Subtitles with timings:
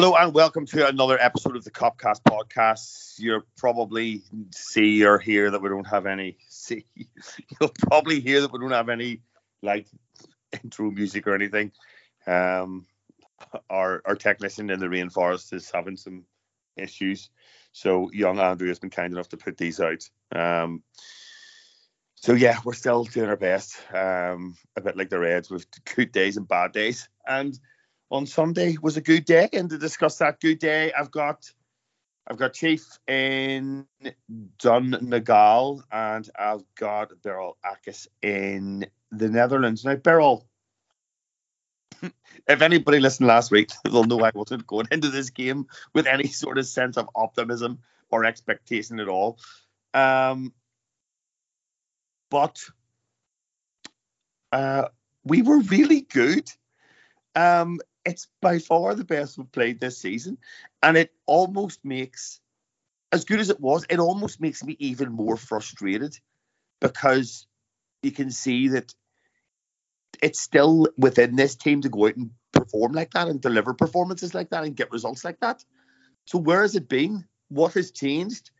[0.00, 3.18] Hello and welcome to another episode of the Copcast podcast.
[3.18, 6.38] You'll probably see or hear that we don't have any.
[6.48, 6.86] See,
[7.60, 9.22] you'll probably hear that we don't have any
[9.60, 9.88] like
[10.62, 11.72] intro music or anything.
[12.28, 12.86] Um,
[13.68, 16.26] our our technician in the rainforest is having some
[16.76, 17.28] issues,
[17.72, 20.08] so young Andrew has been kind enough to put these out.
[20.32, 20.84] Um,
[22.14, 23.76] so yeah, we're still doing our best.
[23.92, 27.58] Um, a bit like the Reds with good days and bad days, and
[28.10, 29.48] on Sunday was a good day.
[29.52, 31.50] And to discuss that good day, I've got
[32.26, 33.86] I've got Chief in
[34.58, 39.84] Donegal and I've got Beryl Akis in the Netherlands.
[39.84, 40.46] Now, Beryl,
[42.02, 46.26] if anybody listened last week, they'll know I wasn't going into this game with any
[46.26, 47.78] sort of sense of optimism
[48.10, 49.38] or expectation at all.
[49.94, 50.52] Um,
[52.30, 52.62] but
[54.52, 54.88] uh,
[55.24, 56.50] we were really good.
[57.34, 60.38] Um, it's by far the best we've played this season,
[60.82, 62.40] and it almost makes,
[63.12, 66.18] as good as it was, it almost makes me even more frustrated
[66.80, 67.46] because
[68.02, 68.94] you can see that
[70.22, 74.34] it's still within this team to go out and perform like that and deliver performances
[74.34, 75.62] like that and get results like that.
[76.24, 77.26] So where has it been?
[77.48, 78.50] What has changed?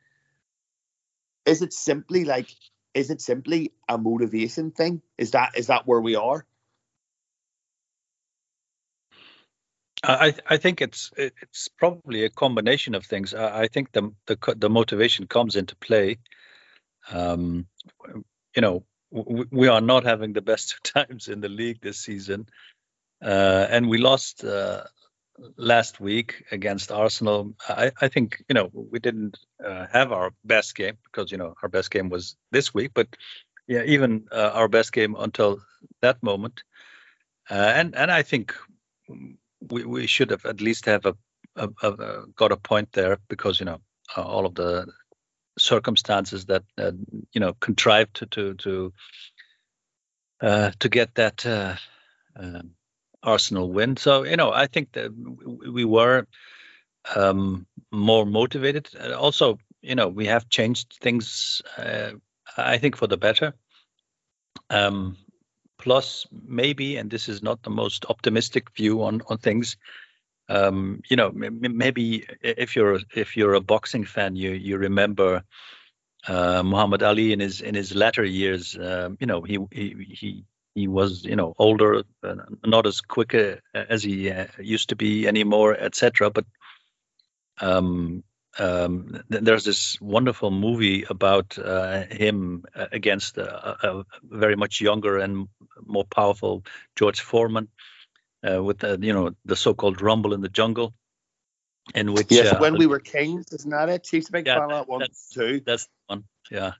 [1.46, 2.50] Is it simply like
[2.94, 5.00] is it simply a motivation thing?
[5.16, 6.44] Is that is that where we are?
[10.04, 13.34] I I think it's it's probably a combination of things.
[13.34, 16.18] I, I think the, the the motivation comes into play.
[17.10, 17.66] Um,
[18.54, 22.46] you know, we, we are not having the best times in the league this season,
[23.22, 24.84] uh, and we lost uh,
[25.56, 27.54] last week against Arsenal.
[27.68, 31.54] I, I think you know we didn't uh, have our best game because you know
[31.62, 33.08] our best game was this week, but
[33.66, 35.60] yeah, even uh, our best game until
[36.02, 36.62] that moment,
[37.50, 38.54] uh, and and I think
[39.60, 41.14] we, we should have at least have a,
[41.56, 43.80] a, a got a point there because you know
[44.16, 44.86] uh, all of the
[45.58, 46.92] circumstances that uh,
[47.32, 48.92] you know contrived to to to,
[50.40, 51.76] uh, to get that uh,
[52.36, 52.70] um,
[53.22, 53.96] Arsenal win.
[53.96, 55.12] So you know I think that
[55.72, 56.26] we were
[57.14, 58.88] um, more motivated.
[58.96, 61.62] Also, you know we have changed things.
[61.76, 62.12] Uh,
[62.56, 63.54] I think for the better.
[64.70, 65.16] Um,
[65.78, 69.76] plus maybe and this is not the most optimistic view on on things
[70.48, 75.42] um, you know maybe if you're if you're a boxing fan you you remember
[76.26, 80.44] uh, Muhammad Ali in his in his latter years um, you know he he he
[80.74, 82.34] he was you know older uh,
[82.64, 86.44] not as quick uh, as he uh, used to be anymore etc but
[87.60, 88.22] um,
[88.58, 95.18] um, there's this wonderful movie about uh, him uh, against a, a, very much younger
[95.18, 95.48] and
[95.84, 96.64] more powerful
[96.96, 97.68] George Foreman
[98.48, 100.94] uh, with the, you know the so-called Rumble in the Jungle,
[101.94, 104.04] in which yes, uh, when we were kings, isn't that it?
[104.04, 105.60] Chiefs Big yeah, one, that's, two.
[105.64, 106.72] That's one, yeah.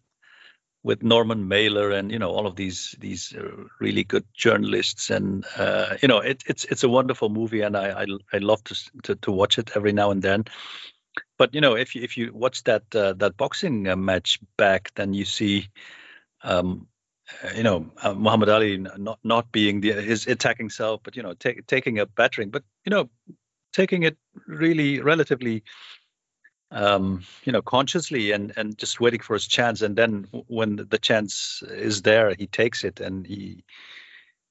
[0.84, 5.44] With Norman Mailer and you know all of these these uh, really good journalists and
[5.56, 8.76] uh, you know it, it's it's a wonderful movie and I I, I love to,
[9.02, 10.44] to to watch it every now and then
[11.38, 14.93] but you know, if you if you watch that uh, that boxing uh, match back,
[14.97, 15.69] then you see,
[16.43, 16.88] um,
[17.43, 21.22] uh, you know, uh, Muhammad Ali not not being the, his attacking self, but you
[21.22, 23.09] know, take, taking a battering, but you know,
[23.72, 25.62] taking it really relatively,
[26.72, 30.98] um, you know, consciously and and just waiting for his chance, and then when the
[30.98, 33.65] chance is there, he takes it and he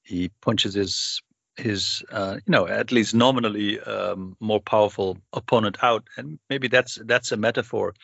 [0.02, 1.20] he punches his
[1.58, 6.08] his uh, you know at least nominally um, more powerful opponent out.
[6.16, 7.94] And maybe that's that's a metaphor.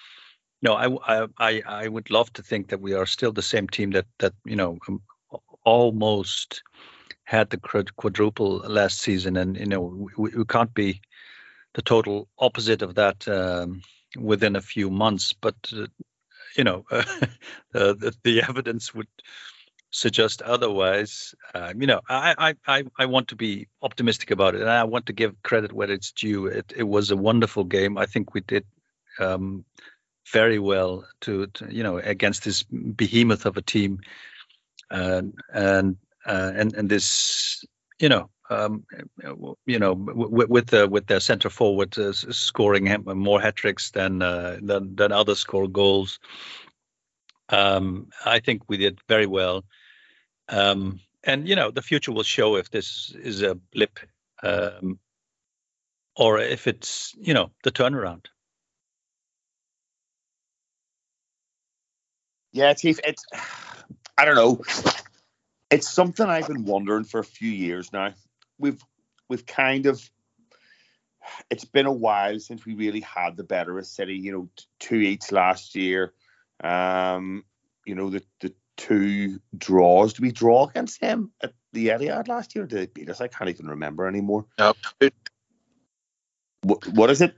[0.60, 3.69] You know I, I i would love to think that we are still the same
[3.69, 5.03] team that that you know um,
[5.64, 6.62] almost
[7.25, 7.59] had the
[7.97, 9.37] quadruple last season.
[9.37, 11.00] And you know we, we can't be
[11.75, 13.82] the total opposite of that um,
[14.19, 15.32] within a few months.
[15.32, 15.87] But uh,
[16.56, 17.04] you know uh,
[17.72, 19.09] the, the evidence would
[19.94, 21.34] suggest otherwise.
[21.55, 25.06] Um, you know, I, I I want to be optimistic about it, and I want
[25.06, 26.47] to give credit where it's due.
[26.47, 27.96] It it was a wonderful game.
[27.96, 28.64] I think we did
[29.20, 29.64] um,
[30.32, 34.00] very well to, to, you know against this behemoth of a team,
[34.91, 35.96] and and
[36.26, 37.64] uh, and and this
[37.99, 38.29] you know.
[38.50, 38.85] Um,
[39.64, 44.20] you know, with, with the with their center forward uh, scoring more hat tricks than
[44.20, 46.19] uh, than than others score goals,
[47.49, 49.64] um, I think we did very well.
[50.49, 53.99] Um, and you know, the future will show if this is a blip
[54.43, 54.99] um,
[56.17, 58.26] or if it's you know the turnaround.
[62.52, 63.00] Yeah, Chief.
[63.05, 63.25] It's
[64.17, 64.62] I don't know.
[65.70, 68.14] It's something I've been wondering for a few years now.
[68.58, 68.81] We've
[69.29, 70.08] we've kind of
[71.50, 74.14] it's been a while since we really had the better of City.
[74.14, 74.49] You know,
[74.79, 76.12] two each last year.
[76.62, 77.44] Um,
[77.87, 80.15] you know, the the two draws.
[80.15, 82.67] Did we draw against them at the Etihad last year?
[82.67, 83.21] Did they beat us?
[83.21, 84.47] I can't even remember anymore.
[84.59, 84.75] No,
[86.62, 87.35] What, what is it?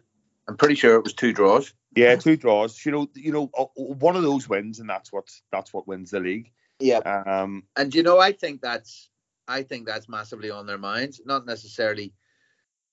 [0.49, 1.73] I'm pretty sure it was two draws.
[1.97, 2.85] Yeah, two draws.
[2.85, 6.21] You know, you know, one of those wins, and that's what that's what wins the
[6.21, 6.53] league.
[6.79, 6.99] Yeah.
[6.99, 9.09] Um, And you know, I think that's
[9.49, 11.21] I think that's massively on their minds.
[11.25, 12.13] Not necessarily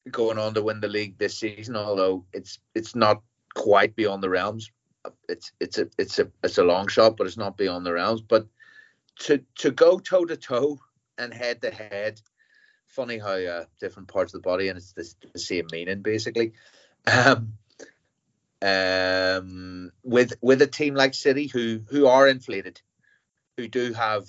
[0.09, 3.21] going on to win the league this season, although it's it's not
[3.55, 4.71] quite beyond the realms.
[5.27, 8.21] It's it's a it's a it's a long shot, but it's not beyond the realms.
[8.21, 8.47] But
[9.19, 10.79] to to go toe to toe
[11.17, 12.21] and head to head,
[12.87, 16.53] funny how uh, different parts of the body and it's the, the same meaning basically.
[17.05, 17.53] Um,
[18.61, 22.81] um, with with a team like City who who are inflated,
[23.57, 24.25] who do have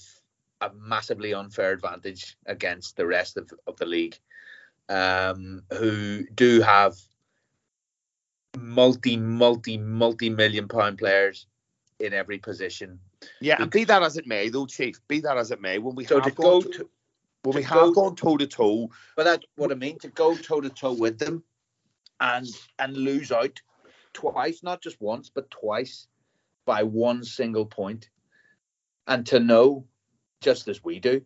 [0.60, 4.18] a massively unfair advantage against the rest of, of the league,
[4.88, 6.96] um, who do have
[8.58, 11.46] multi multi multi million pound players
[12.00, 12.98] in every position.
[13.40, 14.96] yeah, and be that as it may, though, Chief.
[15.08, 16.90] Be that as it may, when we So to have go gone to, to,
[17.44, 20.08] when to we go- have gone toe to toe, but that's what I mean to
[20.08, 21.42] go toe to toe with them,
[22.20, 22.46] and
[22.78, 23.60] and lose out
[24.12, 26.06] twice, not just once, but twice
[26.66, 28.08] by one single point,
[29.06, 29.86] and to know,
[30.40, 31.22] just as we do,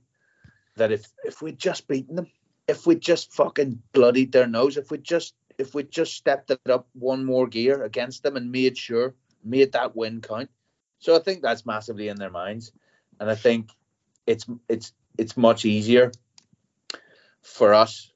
[0.76, 2.26] that if if we'd just beaten them,
[2.68, 6.60] if we just fucking bloodied their nose, if we just if we just stepped it
[6.70, 9.14] up one more gear against them and made sure
[9.44, 10.50] made that win count.
[10.98, 12.72] So I think that's massively in their minds,
[13.20, 13.70] and I think
[14.26, 16.12] it's it's it's much easier
[17.42, 18.12] for us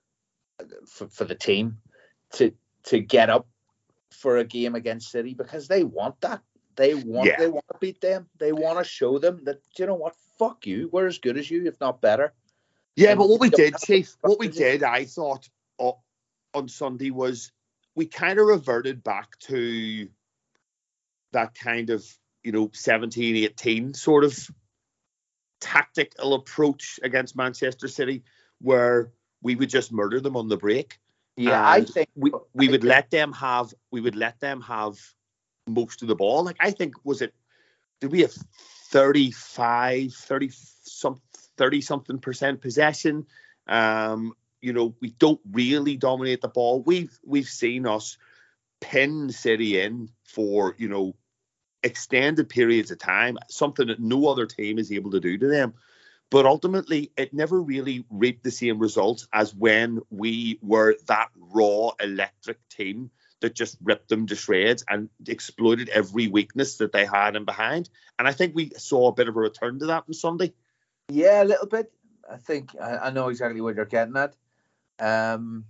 [0.87, 1.79] for, for the team
[2.33, 2.53] to
[2.85, 3.47] to get up
[4.11, 6.43] for a game against City because they want that.
[6.77, 7.37] They want Yeah.
[7.39, 8.29] they want to beat them.
[8.39, 11.51] They want to show them that you know what, fuck you, we're as good as
[11.51, 12.33] you, if not better.
[12.97, 15.49] Yeah, And but what we did, Chief, what we did, I thought
[16.55, 17.53] on Sunday was
[17.95, 20.09] we kind of reverted back to
[21.33, 22.05] that kind of,
[22.43, 24.39] you know, 17, 18 sort of
[25.61, 28.23] tactical approach against Manchester City
[28.61, 29.11] where
[29.43, 30.99] we would just murder them on the break.
[31.37, 34.61] Yeah, I think we we I would think- let them have we would let them
[34.63, 34.99] have
[35.67, 36.45] most of the ball.
[36.45, 37.35] Like I think was it
[38.01, 38.35] did we have
[38.91, 40.51] 35 30
[40.83, 41.21] some
[41.57, 43.27] 30 something percent possession
[43.67, 48.17] um you know we don't really dominate the ball we've we've seen us
[48.81, 51.15] pin city in for you know
[51.83, 55.75] extended periods of time something that no other team is able to do to them
[56.31, 61.91] but ultimately it never really reaped the same results as when we were that raw
[62.01, 63.11] electric team
[63.43, 67.91] that just ripped them to shreds and exploited every weakness that they had in behind.
[68.19, 70.55] And I think we saw a bit of a return to that on Sunday.
[71.11, 71.93] Yeah, a little bit.
[72.31, 74.35] I think I, I know exactly what you're getting at.
[75.03, 75.65] Um,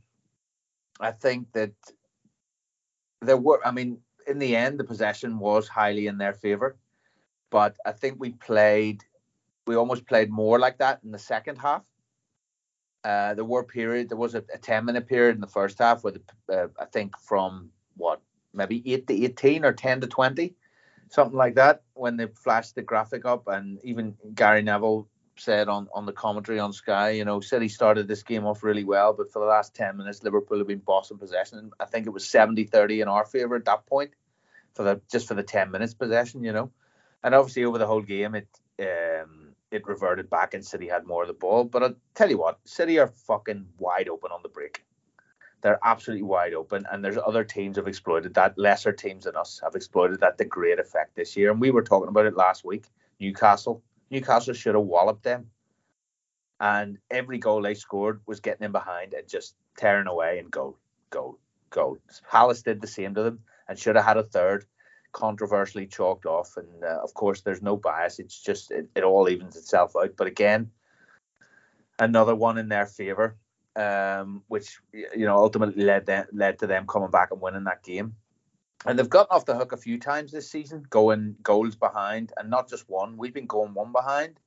[1.01, 1.73] I think that
[3.23, 3.67] there were.
[3.67, 6.77] I mean, in the end, the possession was highly in their favor,
[7.51, 9.03] but I think we played.
[9.67, 11.83] We almost played more like that in the second half.
[13.05, 14.11] Uh, there were period.
[14.11, 16.15] There was a, a ten minute period in the first half where
[16.53, 18.21] uh, I think from what
[18.53, 20.55] maybe eight to eighteen or ten to twenty,
[21.09, 25.89] something like that, when they flashed the graphic up, and even Gary Neville said on,
[25.95, 29.33] on the commentary on Sky, you know, City started this game off really well, but
[29.33, 31.59] for the last 10 minutes, Liverpool have been bossing possession.
[31.59, 34.13] And I think it was 70 30 in our favour at that point
[34.75, 36.71] for the just for the 10 minutes possession, you know.
[37.25, 38.49] And obviously, over the whole game, it
[38.81, 41.65] um, it reverted back and City had more of the ball.
[41.65, 44.85] But I'll tell you what, City are fucking wide open on the break.
[45.63, 48.59] They're absolutely wide open, and there's other teams have exploited that.
[48.59, 51.53] Lesser teams than us have exploited that to great effect this year.
[51.53, 52.87] And we were talking about it last week.
[53.21, 53.81] Newcastle,
[54.13, 55.51] Newcastle should have walloped them.
[56.61, 60.77] And every goal they scored was getting in behind and just tearing away and go,
[61.11, 61.39] go,
[61.71, 61.99] go.
[62.31, 64.67] Palace did the same to them and should have had a third,
[65.11, 66.57] controversially chalked off.
[66.57, 68.21] And uh, of course, there's no bias.
[68.21, 70.15] It's just, it, it all evens itself out.
[70.17, 70.71] But again,
[71.99, 73.37] another one in their favour,
[73.75, 77.83] um, which, you know, ultimately led, them, led to them coming back and winning that
[77.83, 78.15] game.
[78.85, 82.51] And they've gotten off the hook a few times this season, going goals behind, and
[82.51, 83.17] not just one.
[83.17, 84.41] We've been going one behind,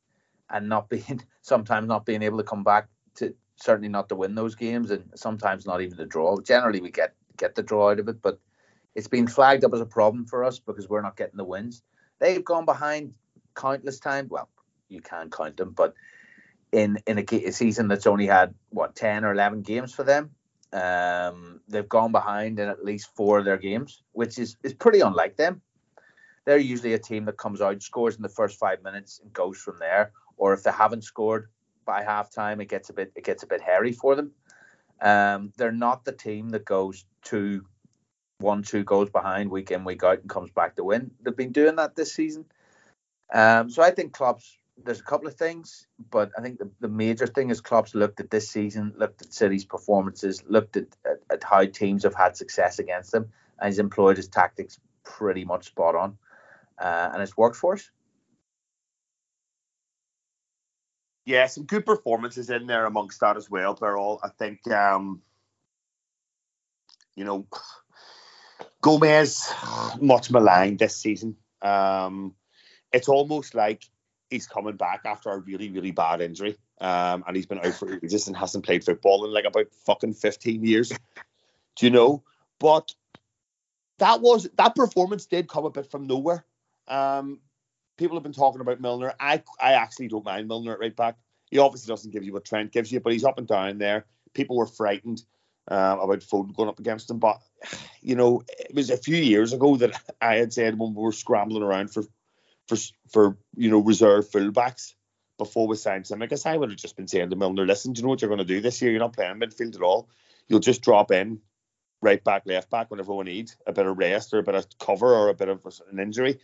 [0.49, 4.35] and not being sometimes not being able to come back to certainly not to win
[4.35, 6.39] those games, and sometimes not even the draw.
[6.41, 8.39] Generally, we get get the draw out of it, but
[8.95, 11.81] it's been flagged up as a problem for us because we're not getting the wins.
[12.19, 13.13] They've gone behind
[13.55, 14.29] countless times.
[14.29, 14.49] Well,
[14.89, 15.93] you can count them, but
[16.71, 20.31] in in a, a season that's only had what ten or eleven games for them,
[20.75, 24.99] um, they've gone behind in at least four of their games, which is is pretty
[24.99, 25.61] unlike them.
[26.43, 29.57] They're usually a team that comes out, scores in the first five minutes, and goes
[29.57, 30.11] from there.
[30.37, 31.49] Or if they haven't scored
[31.85, 34.31] by halftime, it gets a bit it gets a bit hairy for them.
[35.01, 37.65] Um, they're not the team that goes two,
[38.39, 41.11] one, two goals behind week in, week out, and comes back to win.
[41.21, 42.45] They've been doing that this season.
[43.33, 46.87] Um, so I think Klopp's there's a couple of things, but I think the, the
[46.87, 51.19] major thing is Klopp's looked at this season, looked at City's performances, looked at, at,
[51.31, 55.67] at how teams have had success against them, and he's employed his tactics pretty much
[55.67, 56.17] spot on,
[56.77, 57.89] uh, and it's worked for us.
[61.25, 64.19] Yeah, some good performances in there amongst that as well, Beryl.
[64.21, 65.21] I think, um,
[67.15, 67.47] you know,
[68.81, 69.51] Gomez
[70.01, 71.37] much maligned this season.
[71.61, 72.35] Um,
[72.91, 73.83] it's almost like
[74.35, 76.57] he's coming back after a really, really bad injury.
[76.81, 80.13] Um, and he's been out for ages and hasn't played football in like about fucking
[80.13, 80.91] 15 years.
[81.75, 82.23] Do you know?
[82.59, 82.93] But
[83.97, 86.45] that was that performance did come a bit from nowhere.
[86.87, 87.39] Um,
[87.97, 89.13] people have been talking about Milner.
[89.19, 91.17] I I actually don't mind Milner at right back.
[91.49, 94.05] He obviously doesn't give you what Trent gives you, but he's up and down there.
[94.33, 95.23] People were frightened
[95.69, 97.39] uh, about Foden going up against him, but
[98.01, 101.11] you know it was a few years ago that I had said when we were
[101.11, 102.03] scrambling around for
[102.67, 102.77] for
[103.11, 104.93] for you know reserve fullbacks
[105.37, 107.91] before we signed Tsimikas, I guess I would have just been saying to Milner, listen,
[107.93, 108.91] do you know what you're going to do this year?
[108.91, 110.09] You're not playing midfield at all.
[110.47, 111.41] You'll just drop in
[112.01, 114.65] right back, left back whenever we need a bit of rest or a bit of
[114.79, 116.39] cover or a bit of an injury.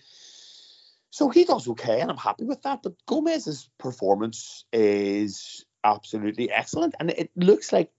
[1.09, 2.83] So he does okay, and I'm happy with that.
[2.83, 7.91] But Gomez's performance is absolutely excellent, and it looks like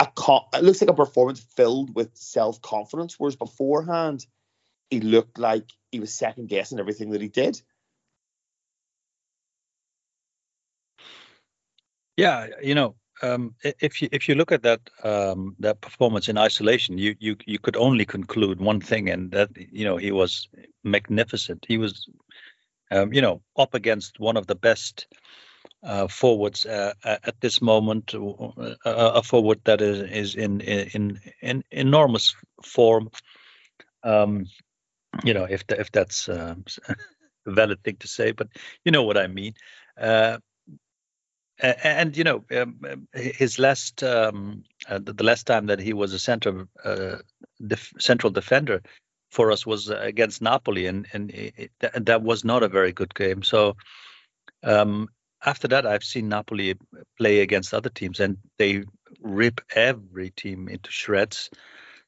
[0.00, 0.08] a
[0.54, 3.16] it looks like a performance filled with self confidence.
[3.18, 4.24] Whereas beforehand,
[4.90, 7.60] he looked like he was second guessing everything that he did.
[12.16, 16.38] Yeah, you know, um, if you if you look at that um, that performance in
[16.38, 20.48] isolation, you you you could only conclude one thing, and that you know he was
[20.82, 21.64] magnificent.
[21.68, 22.08] He was,
[22.90, 25.06] um, you know, up against one of the best
[25.82, 31.64] uh, forwards uh, at this moment, uh, a forward that is is in in in
[31.70, 33.10] enormous form.
[34.04, 34.46] Um,
[35.24, 36.54] you know, if the, if that's uh,
[36.88, 36.96] a
[37.46, 38.48] valid thing to say, but
[38.84, 39.54] you know what I mean.
[40.00, 40.38] Uh,
[41.60, 46.12] and you know, um, um, his last um, uh, the last time that he was
[46.12, 47.16] a center uh,
[47.64, 48.82] def- central defender
[49.30, 53.42] for us was against Napoli, and and it, that was not a very good game.
[53.42, 53.76] So
[54.64, 55.08] um,
[55.44, 56.74] after that, I've seen Napoli
[57.18, 58.84] play against other teams, and they
[59.20, 61.50] rip every team into shreds.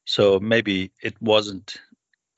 [0.05, 1.77] So maybe it wasn't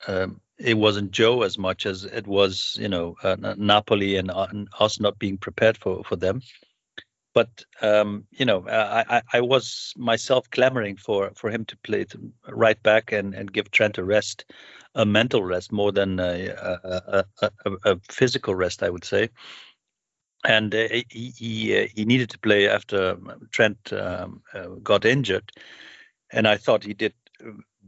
[0.07, 4.47] um, it wasn't Joe as much as it was, you know, uh, Napoli and, uh,
[4.49, 6.41] and, us not being prepared for for them.
[7.33, 12.31] But um, you know, I, I was myself clamoring for for him to play to
[12.49, 14.45] right back and and give Trent a rest,
[14.95, 19.29] a mental rest more than a, a, a, a physical rest, I would say.
[20.45, 23.17] And uh, he he, uh, he needed to play after
[23.51, 25.51] Trent um, uh, got injured,
[26.31, 27.13] and I thought he did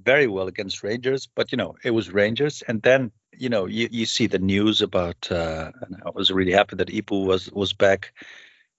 [0.04, 3.88] very well against Rangers, but you know it was Rangers, and then you know you,
[3.92, 5.32] you see the news about.
[5.32, 8.14] Uh, and I was really happy that Ibou was was back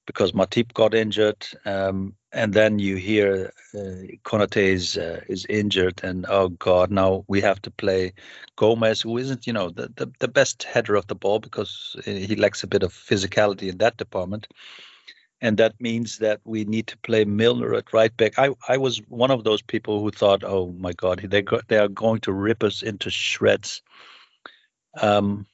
[0.07, 6.01] because Matip got injured, um, and then you hear uh, Konate is uh, is injured,
[6.03, 8.13] and oh god, now we have to play
[8.57, 12.37] Gomez, who isn't you know the, the the best header of the ball because he
[12.37, 14.49] lacks a bit of physicality in that department
[15.41, 18.39] and that means that we need to play Milner at right back.
[18.39, 21.79] I, I was one of those people who thought, oh my God, they go, they
[21.79, 23.83] are going to rip us into shreds.
[25.01, 25.47] Um,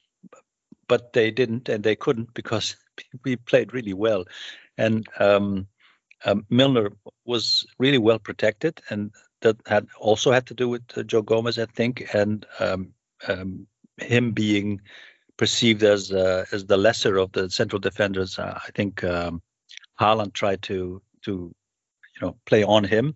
[0.87, 2.75] but they didn't, and they couldn't because
[3.23, 4.25] we played really well,
[4.77, 5.67] and um,
[6.25, 6.91] um, Milner
[7.25, 11.59] was really well protected, and that had also had to do with uh, Joe Gomez,
[11.59, 12.93] I think, and um,
[13.27, 13.67] um,
[13.97, 14.81] him being
[15.37, 18.39] perceived as uh, as the lesser of the central defenders.
[18.39, 19.41] Uh, I think um,
[19.99, 21.31] Haaland tried to to
[22.15, 23.15] you know play on him,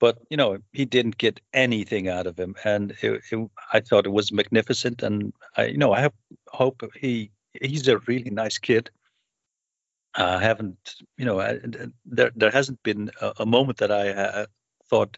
[0.00, 4.06] but you know he didn't get anything out of him, and it, it, I thought
[4.06, 5.02] it was magnificent.
[5.02, 6.12] And I you know I have,
[6.48, 8.90] hope he he's a really nice kid.
[10.16, 11.60] I haven't you know I,
[12.04, 14.46] there there hasn't been a, a moment that I uh,
[14.88, 15.16] thought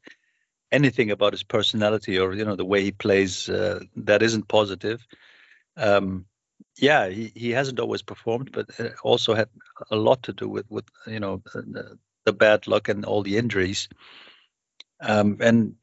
[0.73, 5.07] anything about his personality or you know the way he plays uh, that isn't positive.
[5.77, 6.27] Um,
[6.79, 9.49] yeah, he, he hasn't always performed, but it also had
[9.91, 13.37] a lot to do with with you know the, the bad luck and all the
[13.37, 13.89] injuries.
[15.01, 15.75] Um, and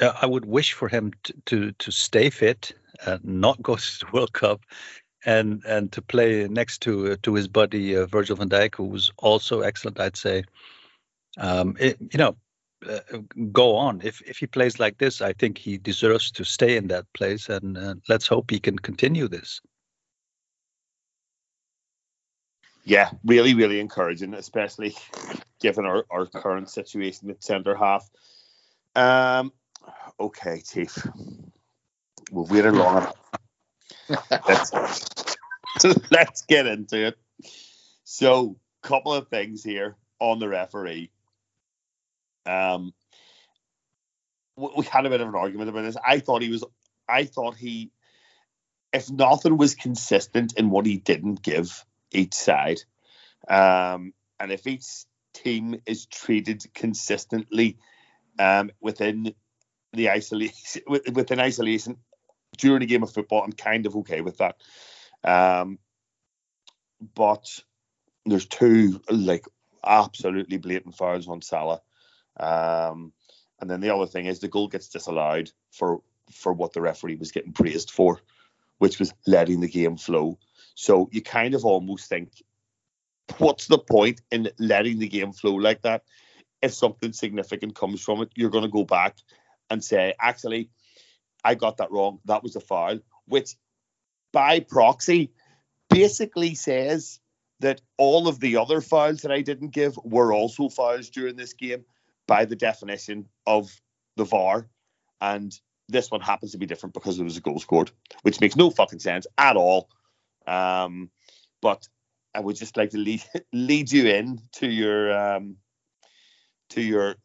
[0.00, 2.72] uh, I would wish for him to to, to stay fit,
[3.06, 4.62] and not go to the World Cup,
[5.24, 8.84] and and to play next to uh, to his buddy uh, Virgil van Dijk, who
[8.84, 10.00] was also excellent.
[10.00, 10.44] I'd say,
[11.38, 12.36] um, it, you know,
[12.88, 13.18] uh,
[13.52, 14.00] go on.
[14.04, 17.48] If if he plays like this, I think he deserves to stay in that place,
[17.48, 19.60] and uh, let's hope he can continue this.
[22.86, 24.96] Yeah, really, really encouraging, especially
[25.60, 28.08] given our, our current situation at centre half.
[28.94, 29.52] Um,
[30.18, 30.96] okay, Chief.
[32.30, 33.12] We've waited long
[34.48, 35.36] let's,
[36.10, 37.18] let's get into it.
[38.04, 41.10] So, couple of things here on the referee.
[42.46, 42.94] Um,
[44.56, 45.96] we had a bit of an argument about this.
[46.06, 46.64] I thought he was,
[47.08, 47.90] I thought he,
[48.92, 51.84] if nothing was consistent in what he didn't give
[52.16, 52.80] each side,
[53.48, 54.86] um, and if each
[55.32, 57.78] team is treated consistently
[58.38, 59.34] um, within
[59.92, 61.96] the isolation, within isolation
[62.58, 64.56] during a game of football, I'm kind of okay with that.
[65.24, 65.78] Um,
[67.14, 67.44] but
[68.24, 69.44] there's two like
[69.84, 71.80] absolutely blatant fouls on Salah.
[72.38, 73.12] Um,
[73.60, 77.16] and then the other thing is the goal gets disallowed for for what the referee
[77.16, 78.20] was getting praised for,
[78.78, 80.38] which was letting the game flow.
[80.76, 82.30] So you kind of almost think,
[83.38, 86.04] what's the point in letting the game flow like that?
[86.62, 89.16] If something significant comes from it, you're going to go back
[89.70, 90.70] and say, actually,
[91.42, 92.20] I got that wrong.
[92.26, 93.56] That was a foul, which
[94.32, 95.32] by proxy
[95.88, 97.20] basically says
[97.60, 101.54] that all of the other fouls that I didn't give were also fouls during this
[101.54, 101.84] game
[102.26, 103.70] by the definition of
[104.16, 104.68] the VAR.
[105.22, 107.92] And this one happens to be different because there was a goal scored,
[108.22, 109.88] which makes no fucking sense at all.
[110.46, 111.10] Um,
[111.60, 111.86] but
[112.34, 113.22] I would just like to lead
[113.52, 115.56] lead you in to your um,
[116.70, 117.16] to your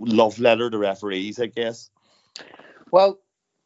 [0.00, 1.90] love letter to referees, I guess.
[2.90, 3.18] Well,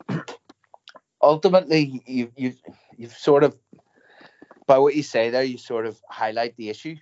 [1.23, 2.55] ultimately, you you
[2.97, 3.57] you've sort of
[4.67, 6.97] by what you say there, you sort of highlight the issue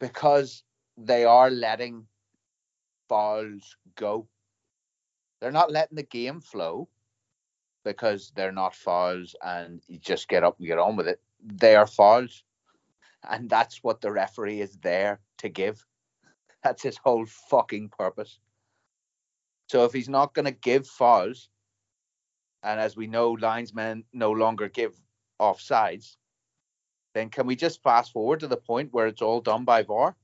[0.00, 0.62] because
[0.96, 2.06] they are letting
[3.08, 4.26] balls go.
[5.40, 6.88] They're not letting the game flow
[7.86, 11.20] because they're not fouls and you just get up and get on with it.
[11.40, 12.42] They are fouls.
[13.30, 15.86] And that's what the referee is there to give.
[16.64, 18.40] That's his whole fucking purpose.
[19.68, 21.48] So if he's not going to give fouls,
[22.64, 25.00] and as we know, linesmen no longer give
[25.40, 26.16] offsides,
[27.14, 30.16] then can we just fast forward to the point where it's all done by VAR?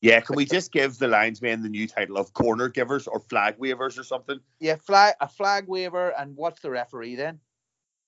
[0.00, 3.56] Yeah, can we just give the linesmen the new title of corner givers or flag
[3.58, 4.40] wavers or something?
[4.58, 7.40] Yeah, flag a flag waver, and what's the referee then?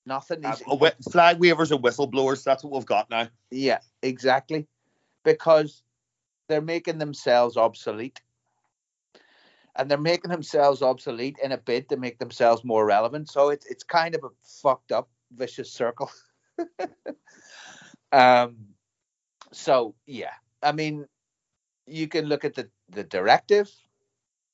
[0.07, 0.44] Nothing.
[0.44, 0.57] Uh,
[1.11, 2.44] flag wavers and whistleblowers.
[2.44, 3.28] That's what we've got now.
[3.50, 4.66] Yeah, exactly,
[5.22, 5.83] because
[6.48, 8.22] they're making themselves obsolete,
[9.76, 13.31] and they're making themselves obsolete in a bid to make themselves more relevant.
[13.31, 16.11] So it's it's kind of a fucked up vicious circle.
[18.12, 18.57] um.
[19.52, 21.07] So yeah, I mean,
[21.87, 23.71] you can look at the, the directive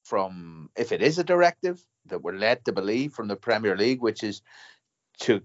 [0.04, 4.00] from if it is a directive that we're led to believe from the Premier League,
[4.00, 4.42] which is
[5.20, 5.42] to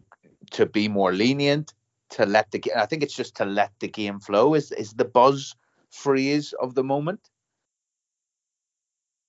[0.51, 1.73] to be more lenient,
[2.11, 5.05] to let the I think it's just to let the game flow is is the
[5.05, 5.55] buzz
[5.89, 7.29] phrase of the moment.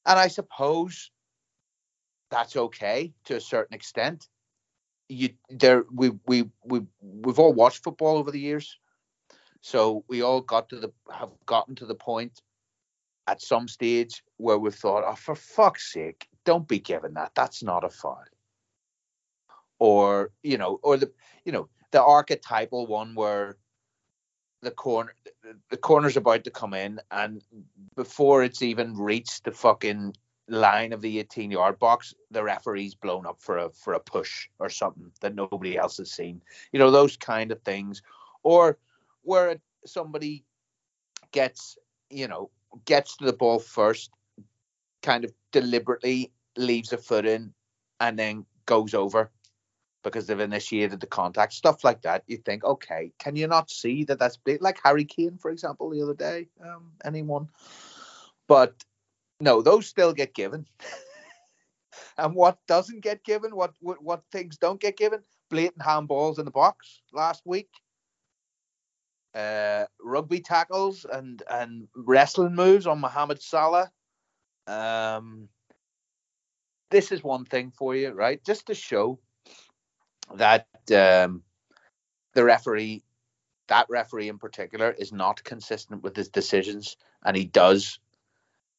[0.06, 1.10] And I suppose
[2.30, 4.28] that's okay to a certain extent.
[5.08, 8.78] You there we we we we've all watched football over the years.
[9.64, 12.42] So we all got to the have gotten to the point
[13.26, 17.32] at some stage where we've thought, oh, for fuck's sake, don't be given that.
[17.34, 18.24] That's not a foul.
[19.78, 21.10] Or, you know, or the
[21.46, 23.56] you know, the archetypal one where
[24.60, 25.14] the corner
[25.70, 27.42] the corner's about to come in and
[27.96, 30.14] before it's even reached the fucking
[30.46, 34.46] line of the 18 yard box, the referee's blown up for a for a push
[34.58, 36.42] or something that nobody else has seen.
[36.70, 38.02] You know, those kind of things.
[38.42, 38.76] Or
[39.24, 40.44] where somebody
[41.32, 41.76] gets,
[42.10, 42.50] you know,
[42.84, 44.10] gets to the ball first,
[45.02, 47.52] kind of deliberately leaves a foot in,
[48.00, 49.30] and then goes over
[50.02, 52.22] because they've initiated the contact, stuff like that.
[52.26, 56.02] You think, okay, can you not see that that's like Harry Kane, for example, the
[56.02, 56.48] other day?
[56.62, 57.48] Um, anyone?
[58.46, 58.84] But
[59.40, 60.66] no, those still get given.
[62.18, 66.44] and what doesn't get given, what, what what things don't get given, blatant handballs in
[66.44, 67.70] the box last week
[69.34, 73.90] uh, rugby tackles and and wrestling moves on Mohamed Salah.
[74.66, 75.48] Um,
[76.90, 78.42] this is one thing for you, right?
[78.44, 79.18] Just to show
[80.36, 81.42] that um,
[82.34, 83.02] the referee,
[83.68, 87.98] that referee in particular, is not consistent with his decisions, and he does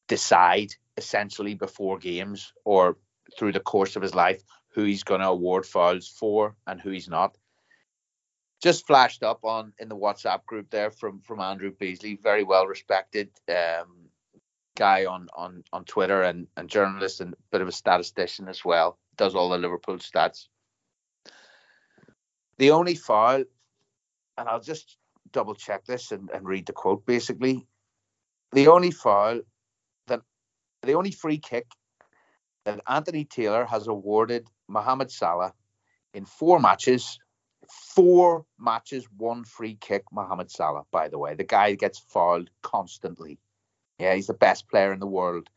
[0.08, 2.98] decide essentially before games or
[3.38, 6.91] through the course of his life who he's going to award fouls for and who
[6.91, 7.36] he's not
[8.65, 12.65] just flashed up on in the WhatsApp group there from from Andrew Beasley, very well
[12.65, 14.10] respected um,
[14.75, 18.65] guy on on on Twitter and and journalist and a bit of a statistician as
[18.65, 18.97] well.
[19.17, 20.47] Does all the Liverpool stats.
[22.58, 23.43] The only foul,
[24.36, 24.97] and I'll just
[25.32, 27.06] double check this and, and read the quote.
[27.06, 27.67] Basically,
[28.51, 29.41] the only foul
[30.08, 30.21] that
[30.82, 31.67] the only free kick
[32.63, 35.54] that Anthony Taylor has awarded Mohamed Salah
[36.15, 37.19] in four matches.
[37.69, 41.36] Four matches, one free kick, Mohamed Salah, by the way.
[41.36, 43.39] The guy gets fouled constantly.
[43.99, 45.49] Yeah, he's the best player in the world.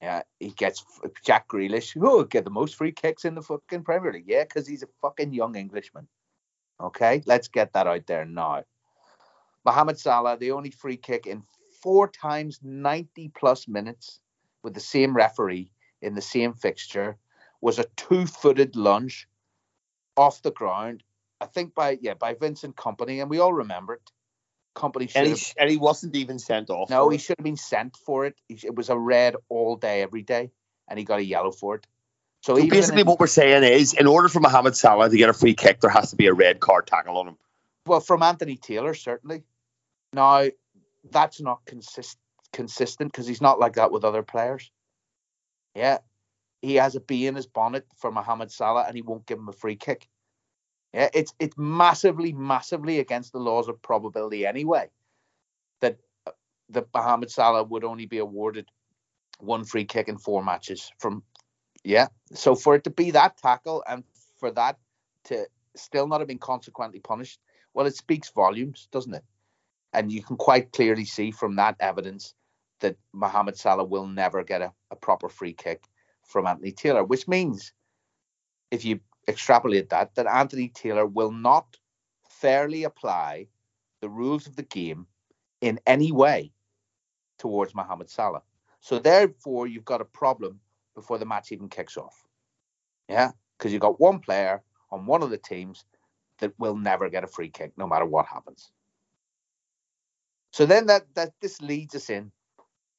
[0.00, 0.84] Yeah, he gets
[1.24, 4.24] Jack Grealish, who get the most free kicks in the fucking Premier League.
[4.26, 6.08] Yeah, because he's a fucking young Englishman.
[6.80, 8.64] Okay, let's get that out there now.
[9.64, 11.42] Mohamed Salah, the only free kick in
[11.82, 14.20] four times 90 plus minutes
[14.62, 15.70] with the same referee
[16.02, 17.16] in the same fixture
[17.60, 19.26] was a two-footed lunge
[20.16, 21.02] off the ground.
[21.44, 24.10] I think by yeah by Vincent Kompany, and we all remember it.
[24.76, 26.90] Should And he, have, and he wasn't even sent off.
[26.90, 27.20] no, he it.
[27.20, 28.34] should have been sent for it.
[28.48, 30.50] He It was a red all day, every day,
[30.88, 31.86] and he got a yellow for it.
[32.42, 35.28] So, So basically, in- what we're saying is, in order for Mohamed Salah to get
[35.28, 37.36] a free kick, there has to be a red card tackle on him.
[37.86, 39.44] well, from Anthony Taylor, certainly.
[40.12, 40.46] Now,
[41.10, 42.18] that's not consist-
[42.52, 44.72] consistent because he's not like that with other players.
[45.76, 45.98] Yeah,
[46.62, 49.48] he has a bee in his bonnet for Mohamed Salah, and he won't give him
[49.48, 50.08] a free kick.
[50.94, 54.88] Yeah, it's it's massively, massively against the laws of probability anyway.
[55.80, 56.30] That uh,
[56.70, 58.68] that Mohamed Salah would only be awarded
[59.40, 61.24] one free kick in four matches from.
[61.82, 64.04] Yeah, so for it to be that tackle and
[64.38, 64.78] for that
[65.24, 67.40] to still not have been consequently punished,
[67.74, 69.24] well, it speaks volumes, doesn't it?
[69.92, 72.34] And you can quite clearly see from that evidence
[72.80, 75.84] that Mohamed Salah will never get a, a proper free kick
[76.22, 77.72] from Anthony Taylor, which means
[78.70, 81.76] if you extrapolate that, that Anthony Taylor will not
[82.28, 83.48] fairly apply
[84.00, 85.06] the rules of the game
[85.60, 86.52] in any way
[87.38, 88.42] towards Mohamed Salah.
[88.80, 90.60] So therefore, you've got a problem
[90.94, 92.22] before the match even kicks off.
[93.08, 95.84] Yeah, because you've got one player on one of the teams
[96.38, 98.70] that will never get a free kick, no matter what happens.
[100.52, 102.30] So then that that this leads us in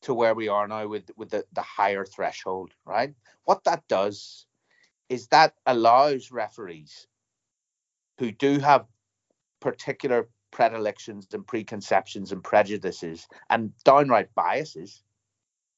[0.01, 3.13] to where we are now with with the, the higher threshold, right?
[3.43, 4.45] What that does
[5.09, 7.07] is that allows referees
[8.17, 8.85] who do have
[9.59, 15.03] particular predilections and preconceptions and prejudices and downright biases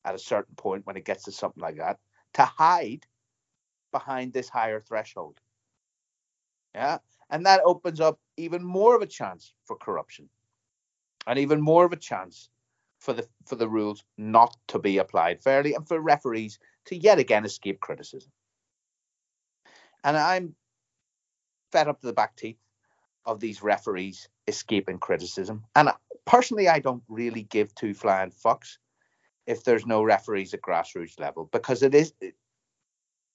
[0.05, 1.97] at a certain point when it gets to something like that
[2.33, 3.05] to hide
[3.91, 5.39] behind this higher threshold.
[6.75, 6.99] Yeah.
[7.29, 10.29] And that opens up even more of a chance for corruption
[11.25, 12.49] and even more of a chance
[12.99, 17.19] for the for the rules not to be applied fairly and for referees to yet
[17.19, 18.31] again escape criticism.
[20.03, 20.55] And I'm
[21.71, 22.59] fed up to the back teeth
[23.25, 25.65] of these referees escaping criticism.
[25.75, 25.89] And
[26.25, 28.77] personally, I don't really give two flying fucks
[29.45, 32.13] if there's no referees at grassroots level because it is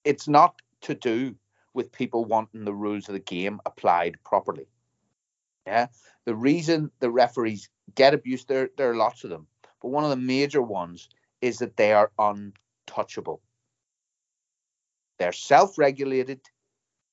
[0.03, 1.35] it's not to do
[1.73, 4.67] with people wanting the rules of the game applied properly.
[5.65, 5.87] Yeah.
[6.25, 9.47] The reason the referees get abused, there, there are lots of them,
[9.81, 11.09] but one of the major ones
[11.41, 13.41] is that they are untouchable.
[15.19, 16.41] They're self regulated,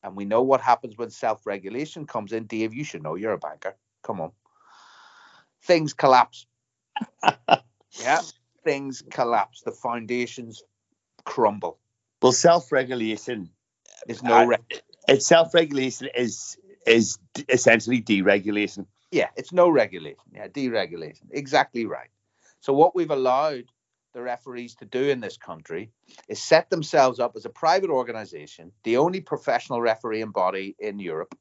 [0.02, 2.44] and we know what happens when self regulation comes in.
[2.46, 3.76] Dave, you should know you're a banker.
[4.02, 4.32] Come on.
[5.62, 6.46] Things collapse.
[7.48, 8.20] yeah.
[8.64, 9.62] Things collapse.
[9.62, 10.62] The foundations
[11.24, 11.78] crumble.
[12.22, 13.50] Well, self-regulation,
[14.06, 14.56] There's no I- re-
[15.08, 18.86] it's self-regulation is is d- essentially deregulation.
[19.10, 20.20] Yeah, it's no regulation.
[20.34, 21.24] Yeah, deregulation.
[21.30, 22.08] Exactly right.
[22.60, 23.64] So what we've allowed
[24.12, 25.90] the referees to do in this country
[26.28, 31.34] is set themselves up as a private organization, the only professional refereeing body in Europe,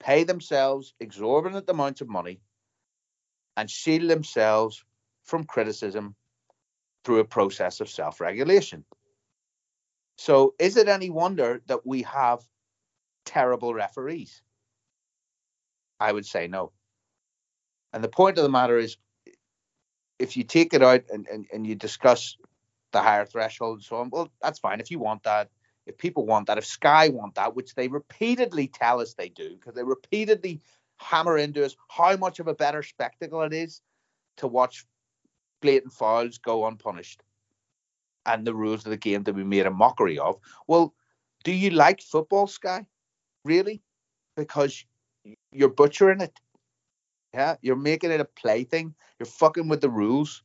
[0.00, 2.40] pay themselves exorbitant amounts of money,
[3.56, 4.84] and shield themselves
[5.24, 6.14] from criticism
[7.04, 8.84] through a process of self-regulation.
[10.16, 12.40] So is it any wonder that we have
[13.24, 14.42] terrible referees?
[16.00, 16.72] I would say no.
[17.92, 18.96] And the point of the matter is,
[20.18, 22.36] if you take it out and, and, and you discuss
[22.92, 24.80] the higher threshold and so on, well, that's fine.
[24.80, 25.50] If you want that,
[25.86, 29.54] if people want that, if Sky want that, which they repeatedly tell us they do,
[29.54, 30.60] because they repeatedly
[30.98, 33.80] hammer into us how much of a better spectacle it is
[34.36, 34.84] to watch
[35.60, 37.22] blatant fouls go unpunished
[38.26, 40.36] and the rules of the game to be made a mockery of.
[40.66, 40.94] Well,
[41.44, 42.86] do you like football, Sky?
[43.44, 43.82] Really?
[44.36, 44.84] Because
[45.52, 46.38] you're butchering it.
[47.34, 48.94] Yeah, you're making it a plaything.
[49.18, 50.42] You're fucking with the rules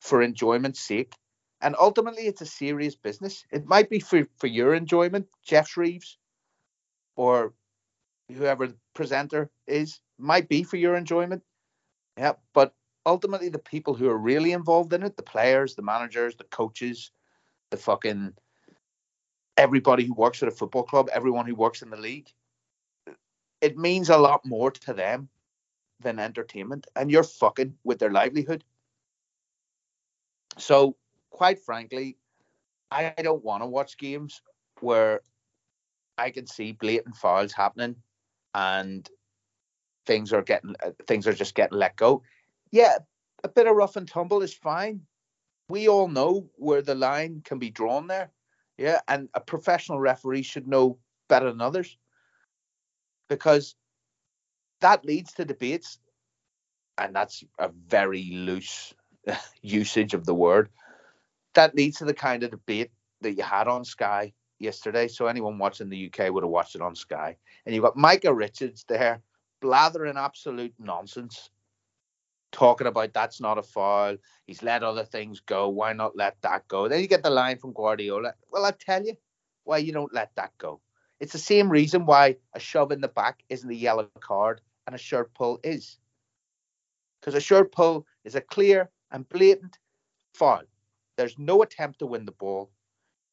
[0.00, 1.14] for enjoyment's sake.
[1.60, 3.44] And ultimately, it's a serious business.
[3.50, 6.18] It might be for, for your enjoyment, Jeff Reeves,
[7.16, 7.54] or
[8.32, 11.42] whoever the presenter is, might be for your enjoyment.
[12.18, 12.74] Yeah, but
[13.04, 17.10] ultimately, the people who are really involved in it, the players, the managers, the coaches,
[17.70, 18.34] the fucking
[19.56, 22.28] everybody who works at a football club, everyone who works in the league,
[23.60, 25.28] it means a lot more to them
[26.00, 28.64] than entertainment, and you're fucking with their livelihood.
[30.58, 30.96] So,
[31.30, 32.16] quite frankly,
[32.90, 34.42] I don't want to watch games
[34.80, 35.20] where
[36.18, 37.96] I can see blatant fouls happening
[38.54, 39.08] and
[40.06, 42.22] things are getting uh, things are just getting let go.
[42.70, 42.98] Yeah,
[43.44, 45.02] a bit of rough and tumble is fine.
[45.68, 48.30] We all know where the line can be drawn there.
[48.78, 51.96] Yeah, and a professional referee should know better than others
[53.28, 53.74] because
[54.80, 55.98] that leads to debates,
[56.98, 58.94] and that's a very loose
[59.62, 60.68] usage of the word.
[61.54, 62.90] That leads to the kind of debate
[63.22, 65.08] that you had on Sky yesterday.
[65.08, 67.36] So anyone watching the UK would have watched it on Sky.
[67.64, 69.22] And you've got Micah Richards there
[69.60, 71.50] blathering absolute nonsense,
[72.52, 74.16] talking about that's not a foul.
[74.46, 75.68] He's let other things go.
[75.68, 76.88] Why not let that go?
[76.88, 78.34] Then you get the line from Guardiola.
[78.50, 79.14] Well, I tell you
[79.64, 80.80] why you don't let that go.
[81.20, 84.94] It's the same reason why a shove in the back isn't a yellow card and
[84.94, 85.98] a shirt pull is.
[87.20, 89.78] Because a shirt pull is a clear and blatant
[90.34, 90.62] foul.
[91.16, 92.70] There's no attempt to win the ball.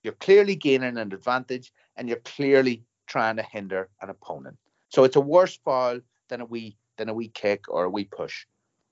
[0.03, 4.57] You're clearly gaining an advantage and you're clearly trying to hinder an opponent.
[4.89, 8.05] So it's a worse foul than a wee than a wee kick or a wee
[8.05, 8.45] push,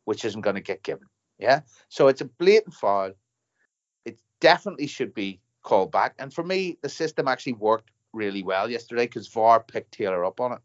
[0.05, 1.07] which isn't going to get given.
[1.37, 1.61] Yeah.
[1.89, 3.11] So it's a blatant foul.
[4.05, 6.15] It definitely should be called back.
[6.19, 10.39] And for me, the system actually worked really well yesterday because VAR picked Taylor up
[10.39, 10.59] on it.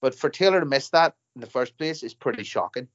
[0.00, 2.88] But for Taylor to miss that in the first place is pretty shocking.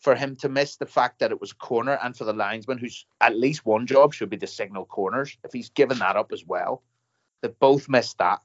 [0.00, 2.78] For him to miss the fact that it was a corner and for the linesman,
[2.78, 6.32] who's at least one job should be to signal corners, if he's given that up
[6.32, 6.82] as well,
[7.40, 8.40] that both missed that.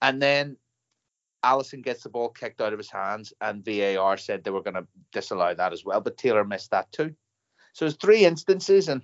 [0.00, 0.56] And then
[1.44, 4.74] Alisson gets the ball kicked out of his hands, and VAR said they were going
[4.74, 7.14] to disallow that as well, but Taylor missed that too.
[7.74, 9.02] So there's three instances and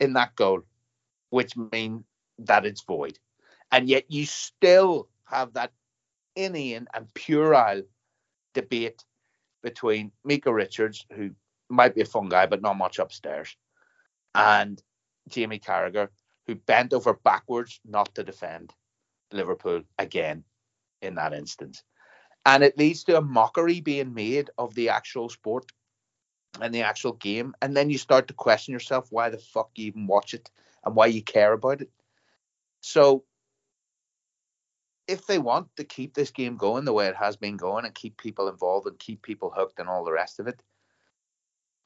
[0.00, 0.62] in that goal,
[1.30, 2.04] which mean
[2.38, 3.18] that it's void
[3.72, 5.72] and yet you still have that
[6.34, 7.82] inane and puerile
[8.54, 9.04] debate
[9.62, 11.30] between Micah Richards, who
[11.68, 13.56] might be a fun guy but not much upstairs,
[14.34, 14.80] and
[15.28, 16.08] Jamie Carragher,
[16.46, 18.72] who bent over backwards not to defend
[19.32, 20.44] Liverpool again
[21.02, 21.82] in that instance.
[22.44, 25.72] And it leads to a mockery being made of the actual sport
[26.60, 27.54] and the actual game.
[27.60, 30.48] And then you start to question yourself why the fuck you even watch it
[30.84, 31.90] and why you care about it.
[32.80, 33.24] So
[35.08, 37.94] if they want to keep this game going the way it has been going and
[37.94, 40.60] keep people involved and keep people hooked and all the rest of it,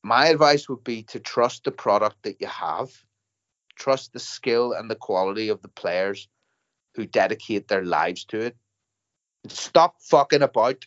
[0.03, 2.91] my advice would be to trust the product that you have,
[3.77, 6.29] trust the skill and the quality of the players
[6.95, 8.57] who dedicate their lives to it.
[9.49, 10.87] Stop fucking about.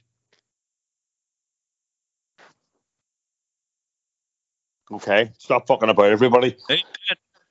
[4.92, 6.58] Okay, stop fucking about everybody.
[6.68, 6.84] Hey,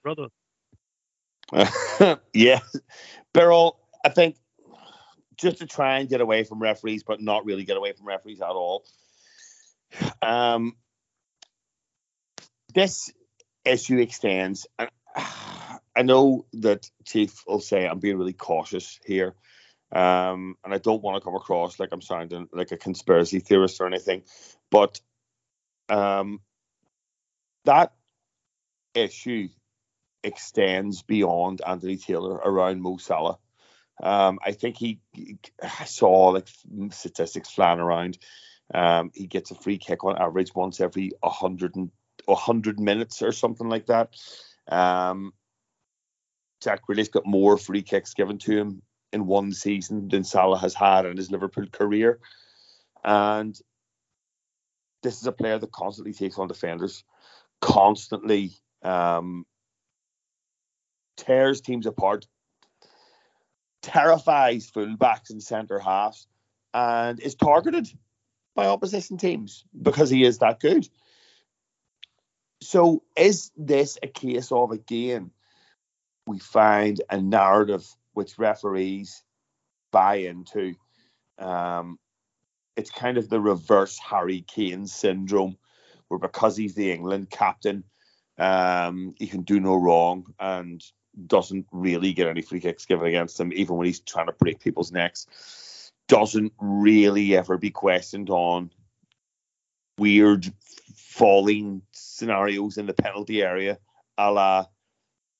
[0.02, 0.28] brother.
[2.32, 2.60] yeah,
[3.32, 4.36] Beryl, I think
[5.42, 8.40] just to try and get away from referees, but not really get away from referees
[8.40, 8.84] at all.
[10.22, 10.76] Um,
[12.74, 13.12] this
[13.64, 14.88] issue extends, and
[15.94, 19.34] I know that Chief will say I'm being really cautious here,
[19.90, 23.80] um, and I don't want to come across like I'm sounding like a conspiracy theorist
[23.80, 24.22] or anything,
[24.70, 24.98] but
[25.90, 26.40] um,
[27.64, 27.92] that
[28.94, 29.48] issue
[30.24, 33.38] extends beyond Anthony Taylor around Mo Salah.
[34.02, 35.00] Um, I think he,
[35.62, 36.48] I saw like
[36.90, 38.18] statistics flying around.
[38.72, 41.90] Um, he gets a free kick on average once every 100 and
[42.24, 44.14] 100 minutes or something like that.
[44.68, 45.32] Um,
[46.62, 50.74] Jack Grealish got more free kicks given to him in one season than Salah has
[50.74, 52.18] had in his Liverpool career.
[53.04, 53.58] And
[55.02, 57.04] this is a player that constantly takes on defenders,
[57.60, 58.52] constantly
[58.82, 59.44] um,
[61.16, 62.26] tears teams apart,
[63.82, 66.26] terrifies fullbacks and centre halves
[66.72, 67.88] and is targeted
[68.54, 70.88] by opposition teams because he is that good.
[72.62, 75.32] So, is this a case of again,
[76.26, 79.22] we find a narrative which referees
[79.90, 80.74] buy into?
[81.38, 81.98] Um,
[82.76, 85.56] it's kind of the reverse Harry Kane syndrome,
[86.08, 87.84] where because he's the England captain,
[88.38, 90.80] um, he can do no wrong, and
[91.26, 94.60] doesn't really get any free kicks given against him, even when he's trying to break
[94.60, 95.90] people's necks.
[96.08, 98.70] Doesn't really ever be questioned on
[99.98, 100.50] weird
[100.96, 103.78] falling scenarios in the penalty area,
[104.18, 104.66] a la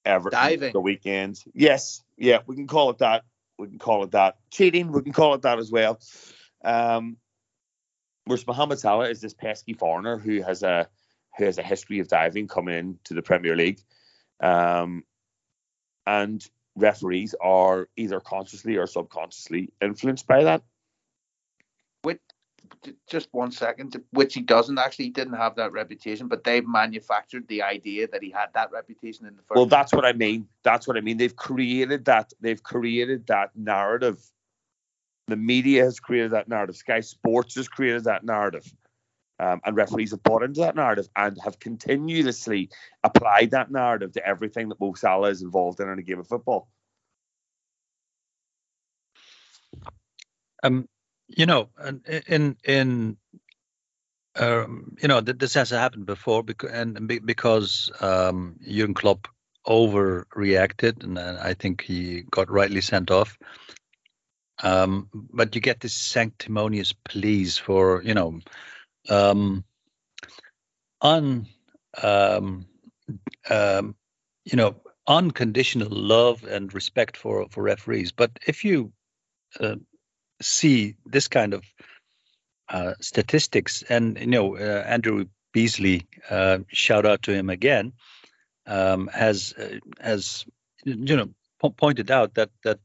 [0.05, 0.73] Everton Diving.
[0.73, 1.39] the weekend.
[1.55, 3.25] Yes, yeah, we can call it that.
[3.59, 4.37] We can call it that.
[4.51, 6.01] Cheating, we can call it that as well.
[6.65, 7.17] Um,
[8.25, 10.89] whereas Mohamed Salah is this pesky foreigner who has a
[11.39, 13.81] who has a history of diving coming into the Premier League.
[14.41, 15.05] Um,
[16.07, 16.45] and
[16.77, 20.63] referees are either consciously or subconsciously influenced by that.
[22.05, 22.19] With
[23.09, 25.07] just one second, which he doesn't actually.
[25.07, 29.27] He didn't have that reputation, but they've manufactured the idea that he had that reputation
[29.27, 29.57] in the first.
[29.57, 30.49] Well, that's what I mean.
[30.63, 31.17] That's what I mean.
[31.17, 32.33] They've created that.
[32.41, 34.21] They've created that narrative.
[35.29, 36.77] The media has created that narrative.
[36.77, 38.73] Sky Sports has created that narrative.
[39.43, 42.71] Um, and referees have bought into that narrative and have continuously
[43.03, 46.29] applied that narrative to everything that Mo Salah is involved in in a game of
[46.29, 46.69] football.
[50.63, 50.89] Um,
[51.27, 51.71] you know,
[52.29, 53.17] in in
[54.37, 59.27] um, you know this has happened before because and because um, Jurgen Klopp
[59.67, 63.37] overreacted, and I think he got rightly sent off.
[64.63, 68.39] Um, but you get this sanctimonious pleas for you know
[69.09, 69.65] um,
[71.01, 71.47] un
[72.03, 72.67] um,
[73.51, 73.95] um,
[74.45, 78.13] you know unconditional love and respect for for referees.
[78.13, 78.93] But if you
[79.61, 79.77] uh,
[80.41, 81.65] see this kind of
[82.69, 87.93] uh, statistics, and you know, uh, Andrew Beasley, uh, shout out to him again,
[88.67, 90.45] um, has uh, has
[90.85, 91.29] you know
[91.61, 92.79] po- pointed out that that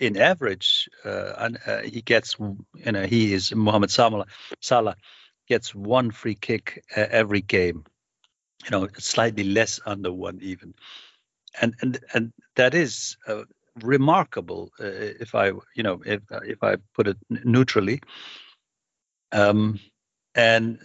[0.00, 1.48] in average, uh,
[1.84, 4.96] he gets you know he is Mohamed Salah
[5.48, 7.84] gets one free kick every game.
[8.64, 10.74] You know, slightly less under one even,
[11.60, 13.16] and and and that is
[13.82, 18.00] remarkable, uh, if I, you know, if if I put it neutrally.
[19.32, 19.80] Um,
[20.34, 20.78] and,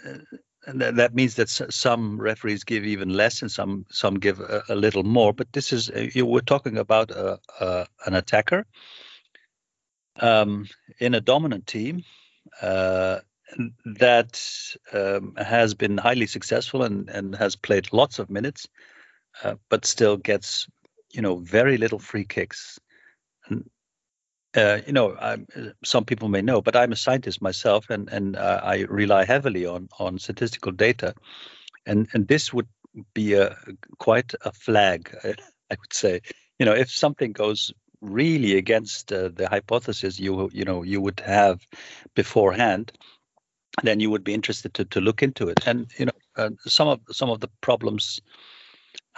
[0.65, 4.75] and that means that some referees give even less, and some some give a, a
[4.75, 5.33] little more.
[5.33, 8.65] But this is uh, you we're talking about a, a, an attacker
[10.19, 10.67] um,
[10.99, 12.03] in a dominant team.
[12.61, 13.19] Uh,
[13.85, 14.41] that
[14.93, 18.67] um, has been highly successful and, and has played lots of minutes,
[19.43, 20.67] uh, but still gets
[21.11, 22.79] you know very little free kicks
[24.55, 25.47] uh, you know, I'm,
[25.83, 29.65] some people may know, but I'm a scientist myself, and and uh, I rely heavily
[29.65, 31.13] on on statistical data,
[31.85, 32.67] and and this would
[33.13, 33.55] be a
[33.97, 36.21] quite a flag, I would say.
[36.59, 41.21] You know, if something goes really against uh, the hypothesis you you know you would
[41.21, 41.61] have
[42.13, 42.91] beforehand,
[43.83, 45.67] then you would be interested to to look into it.
[45.67, 48.21] And you know, uh, some of some of the problems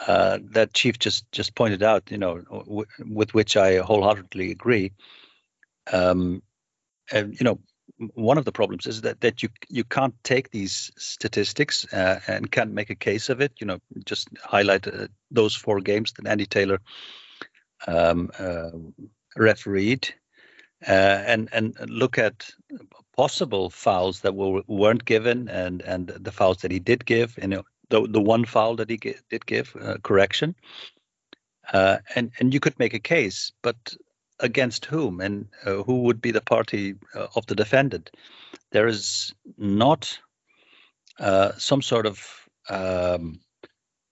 [0.08, 4.92] uh, that Chief just just pointed out, you know, w- with which I wholeheartedly agree
[5.92, 6.42] um,
[7.12, 7.60] and, you know,
[8.16, 12.52] one of the problems is that that you you can't take these statistics uh, and
[12.52, 13.54] can't make a case of it.
[13.60, 16.82] You know, just highlight uh, those four games that Andy Taylor
[17.88, 18.72] um, uh,
[19.38, 20.14] refereed,
[20.88, 22.50] uh, and and look at
[23.16, 27.38] possible fouls that were weren't given and and the fouls that he did give.
[27.42, 30.56] You know, the the one foul that he did give uh, correction.
[31.72, 33.96] Uh, and and you could make a case, but
[34.40, 38.10] against whom and uh, who would be the party uh, of the defendant.
[38.72, 40.20] There is not
[41.20, 43.40] uh, some sort of um,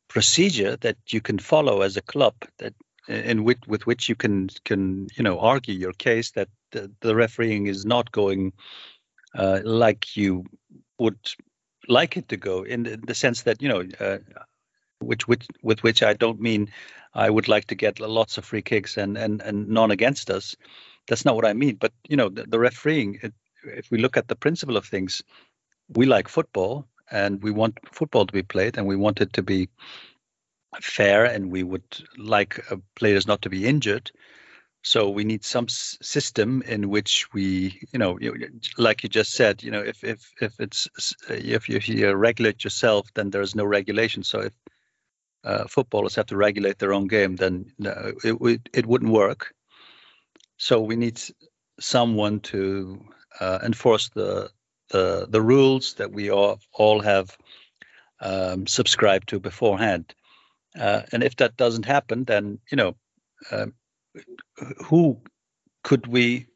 [0.07, 2.73] procedure that you can follow as a club that
[3.07, 7.15] in which with which you can can you know argue your case that the, the
[7.15, 8.53] refereeing is not going
[9.35, 10.45] uh, like you
[10.99, 11.19] would
[11.87, 14.17] like it to go in the, in the sense that you know uh,
[14.99, 16.71] which, which with which I don't mean
[17.13, 20.55] I would like to get lots of free kicks and and and none against us.
[21.07, 21.75] That's not what I mean.
[21.75, 23.19] But you know, the, the refereeing.
[23.21, 25.21] It, if we look at the principle of things,
[25.89, 29.43] we like football and we want football to be played and we want it to
[29.43, 29.69] be
[30.79, 31.83] fair and we would
[32.17, 34.11] like uh, players not to be injured.
[34.83, 38.33] So we need some s- system in which we, you know, you,
[38.77, 40.87] like you just said, you know, if if if it's
[41.29, 44.23] if you, if you regulate yourself, then there is no regulation.
[44.23, 44.53] So if
[45.43, 49.53] uh, footballers have to regulate their own game, then no, it, it, it wouldn't work.
[50.57, 51.21] So we need
[51.79, 53.03] someone to
[53.39, 54.51] uh, enforce the,
[54.89, 57.35] the the rules that we all all have
[58.19, 60.13] um, subscribed to beforehand.
[60.79, 62.95] Uh, and if that doesn't happen, then you know
[63.51, 63.73] um,
[64.85, 65.21] who
[65.83, 66.47] could we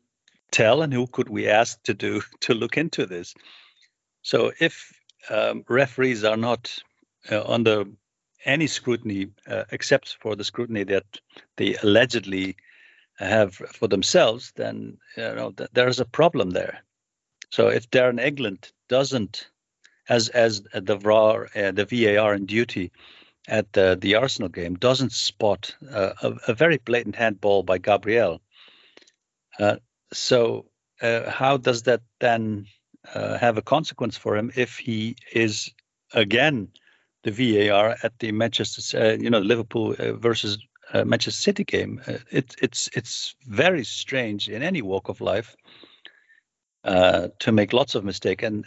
[0.51, 3.34] tell and who could we ask to do to look into this?
[4.21, 4.93] So if
[5.30, 6.77] um, referees are not
[7.32, 7.86] uh, under
[8.45, 11.05] any scrutiny uh, except for the scrutiny that
[11.57, 12.55] they allegedly
[13.17, 16.84] have for themselves, then you know th- there's a problem there.
[17.51, 19.49] So if Darren England doesn't,
[20.09, 22.91] as as the VAR, uh, the VAR in duty
[23.47, 28.41] at the the Arsenal game, doesn't spot uh, a, a, very blatant handball by Gabriel,
[29.59, 29.77] uh,
[30.13, 30.65] so
[31.01, 32.65] uh, how does that then
[33.13, 35.71] uh, have a consequence for him if he is
[36.13, 36.69] again
[37.23, 40.57] the VAR at the Manchester, uh, you know, Liverpool uh, versus
[40.93, 41.99] Manchester City game.
[42.31, 45.55] It, it's it's very strange in any walk of life
[46.83, 48.65] to make lots of mistake and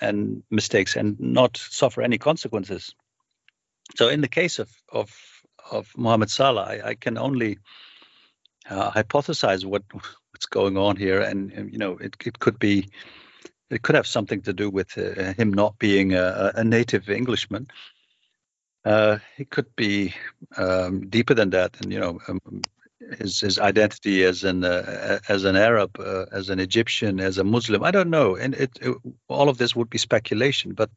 [0.00, 2.94] and mistakes and not suffer any consequences.
[3.96, 5.10] So in the case of of
[5.70, 7.58] of Mohamed Salah, I, I can only
[8.68, 9.82] uh, hypothesize what
[10.32, 12.88] what's going on here, and, and, you know it it could be
[13.70, 17.68] it could have something to do with uh, him not being a, a native Englishman.
[18.84, 20.14] Uh, it could be
[20.56, 22.40] um, deeper than that, and you know, um,
[23.18, 27.44] his his identity as an uh, as an Arab, uh, as an Egyptian, as a
[27.44, 27.84] Muslim.
[27.84, 28.96] I don't know, and it, it
[29.28, 30.72] all of this would be speculation.
[30.72, 30.90] But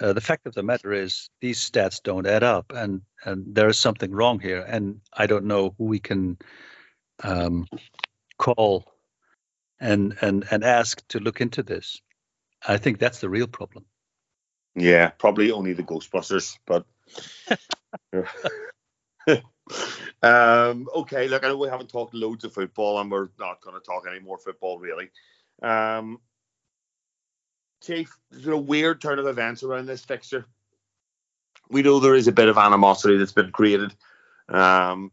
[0.00, 3.68] uh, the fact of the matter is, these stats don't add up, and and there
[3.68, 4.60] is something wrong here.
[4.60, 6.38] And I don't know who we can
[7.22, 7.66] um,
[8.38, 8.84] call
[9.80, 12.00] and and and ask to look into this.
[12.66, 13.84] I think that's the real problem.
[14.74, 16.84] Yeah, probably only the Ghostbusters, but.
[20.22, 23.74] um, okay, look, I know we haven't talked loads of football, and we're not going
[23.74, 25.10] to talk any more football really.
[25.62, 26.20] Um,
[27.86, 30.44] Chief, there's a weird turn of events around this fixture.
[31.70, 33.94] We know there is a bit of animosity that's been created.
[34.48, 35.12] Um,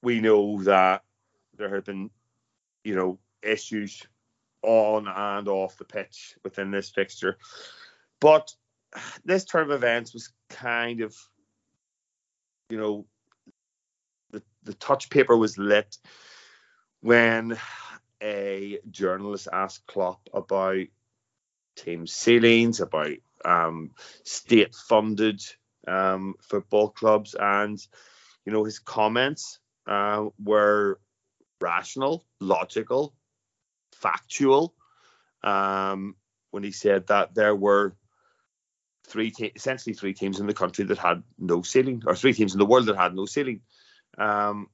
[0.00, 1.02] we know that
[1.56, 2.10] there have been,
[2.84, 4.06] you know, issues
[4.62, 7.36] on and off the pitch within this fixture.
[8.20, 8.54] But
[9.24, 11.16] this turn of events was kind of,
[12.70, 13.06] you know,
[14.30, 15.98] the, the touch paper was lit
[17.00, 17.58] when
[18.22, 20.86] a journalist asked Klopp about
[21.76, 23.12] team ceilings, about
[23.44, 23.90] um,
[24.24, 25.42] state funded
[25.86, 27.78] um, football clubs, and
[28.44, 31.00] you know his comments uh, were
[31.60, 33.14] rational, logical,
[33.94, 34.74] factual.
[35.42, 36.16] Um,
[36.50, 37.96] when he said that there were
[39.06, 42.52] three te- essentially three teams in the country that had no ceiling, or three teams
[42.54, 43.60] in the world that had no ceiling.
[44.16, 44.68] Um,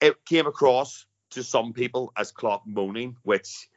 [0.00, 3.68] it came across to some people as Klopp moaning, which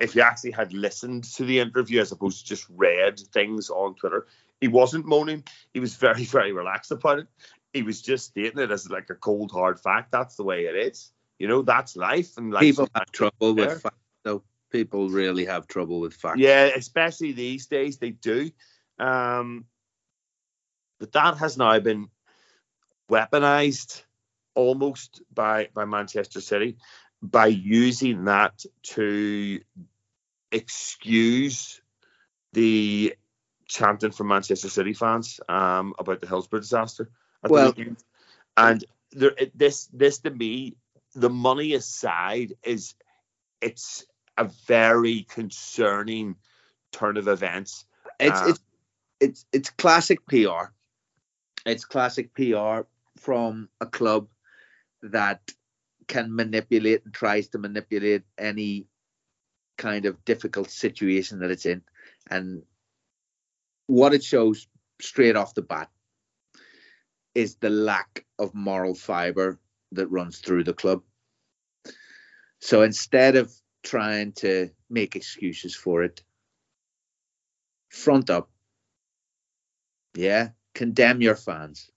[0.00, 3.94] if you actually had listened to the interview as opposed to just read things on
[3.94, 4.26] Twitter,
[4.60, 5.44] he wasn't moaning.
[5.72, 7.26] He was very, very relaxed about it.
[7.72, 10.12] He was just stating it as like a cold hard fact.
[10.12, 11.12] That's the way it is.
[11.38, 12.36] You know, that's life.
[12.38, 14.42] And people have trouble with facts, though.
[14.70, 16.38] People really have trouble with facts.
[16.38, 18.50] Yeah, especially these days, they do.
[18.98, 19.66] Um,
[20.98, 22.08] but that has now been
[23.10, 24.02] weaponized
[24.56, 26.76] almost by by Manchester City
[27.22, 29.60] by using that to
[30.50, 31.80] excuse
[32.52, 33.14] the
[33.68, 37.10] chanting from Manchester City fans um, about the Hillsborough disaster.
[37.44, 37.74] well,
[38.56, 40.76] and there, this this to me,
[41.14, 42.94] the money aside, is
[43.60, 44.06] it's
[44.38, 46.36] a very concerning
[46.92, 47.84] turn of events.
[48.18, 48.60] It's um, it's
[49.20, 50.72] it's it's classic PR.
[51.64, 52.82] It's classic PR
[53.18, 54.28] from a club
[55.12, 55.40] that
[56.06, 58.86] can manipulate and tries to manipulate any
[59.76, 61.82] kind of difficult situation that it's in.
[62.30, 62.62] And
[63.86, 64.66] what it shows
[65.00, 65.90] straight off the bat
[67.34, 69.58] is the lack of moral fiber
[69.92, 71.02] that runs through the club.
[72.60, 73.52] So instead of
[73.82, 76.22] trying to make excuses for it,
[77.90, 78.50] front up.
[80.14, 81.90] Yeah, condemn your fans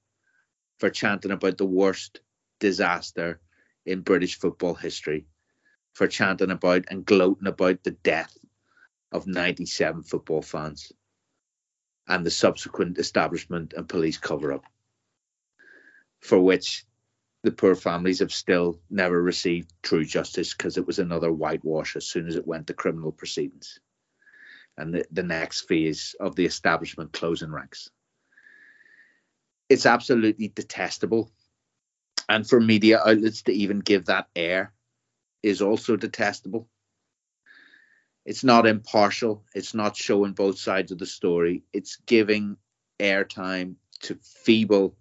[0.77, 2.19] for chanting about the worst
[2.59, 3.39] disaster
[3.85, 5.25] in British football history
[5.93, 8.37] for chanting about and gloating about the death
[9.11, 10.91] of 97 football fans
[12.07, 14.65] and the subsequent establishment and police cover up,
[16.19, 16.85] for which
[17.43, 22.05] the poor families have still never received true justice because it was another whitewash as
[22.05, 23.79] soon as it went to criminal proceedings
[24.77, 27.89] and the, the next phase of the establishment closing ranks.
[29.69, 31.31] It's absolutely detestable
[32.29, 34.71] and for media outlets to even give that air
[35.41, 36.69] is also detestable.
[38.23, 39.43] It's not impartial.
[39.55, 41.63] It's not showing both sides of the story.
[41.73, 42.57] It's giving
[42.99, 44.95] airtime to feeble,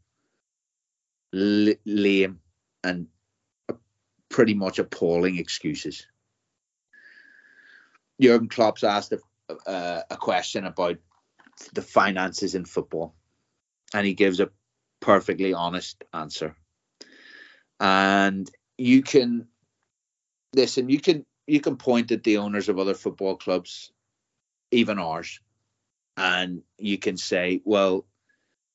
[1.32, 2.40] lame,
[2.82, 3.08] and
[4.30, 6.06] pretty much appalling excuses.
[8.20, 10.96] Jurgen Klopp's asked a, uh, a question about
[11.74, 13.14] the finances in football,
[13.92, 14.50] and he gives a
[15.00, 16.56] perfectly honest answer
[17.80, 19.48] and you can
[20.54, 20.88] listen.
[20.88, 23.92] You can you can point at the owners of other football clubs,
[24.70, 25.40] even ours,
[26.16, 28.06] and you can say, well,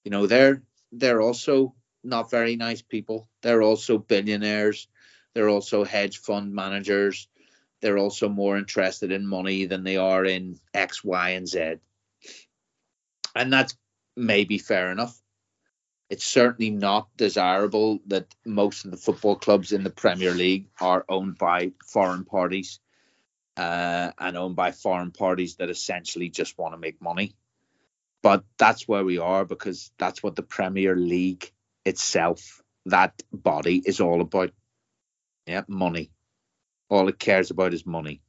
[0.03, 3.29] you know, they're they're also not very nice people.
[3.41, 4.87] They're also billionaires.
[5.33, 7.27] They're also hedge fund managers.
[7.81, 11.75] They're also more interested in money than they are in X, Y, and Z.
[13.35, 13.75] And that's
[14.15, 15.19] maybe fair enough
[16.14, 21.03] It's certainly not desirable that most of the football clubs in the Premier League are
[21.09, 22.80] owned by foreign parties
[23.57, 27.34] uh, and owned by foreign parties that essentially just want to make money.
[28.22, 31.51] But that's where we are because that's what the Premier League
[31.84, 34.51] itself, that body, is all about.
[35.47, 36.11] Yeah, money.
[36.89, 38.22] All it cares about is money.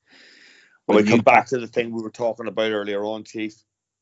[0.88, 3.52] Well, we come back to the thing we were talking about earlier on, Chief.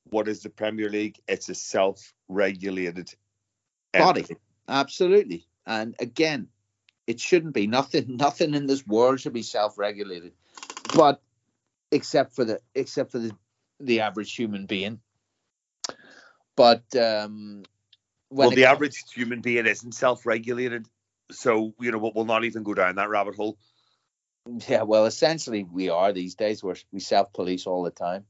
[0.05, 1.18] What is the Premier League?
[1.26, 3.12] It's a self-regulated
[3.93, 4.26] body.
[4.68, 5.47] Absolutely.
[5.66, 6.49] And again,
[7.07, 7.66] it shouldn't be.
[7.66, 10.32] Nothing nothing in this world should be self-regulated.
[10.95, 11.20] But
[11.90, 13.32] except for the except for the
[13.80, 15.01] the average human being.
[16.57, 17.64] But um
[18.30, 20.86] well, the comes, average human being isn't self-regulated,
[21.30, 23.59] so you know we'll not even go down that rabbit hole.
[24.68, 26.64] Yeah, well, essentially we are these days.
[26.64, 28.24] Where we self-police all the time,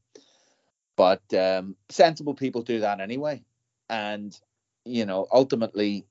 [0.95, 3.43] but um, sensible people do that anyway,
[3.89, 4.39] and
[4.85, 6.07] you know, ultimately,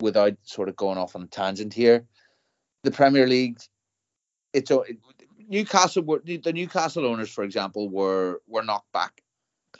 [0.00, 2.04] without sort of going off on a tangent here,
[2.84, 3.58] the Premier League,
[4.52, 4.70] it's
[5.48, 9.22] Newcastle were the Newcastle owners, for example, were were knocked back.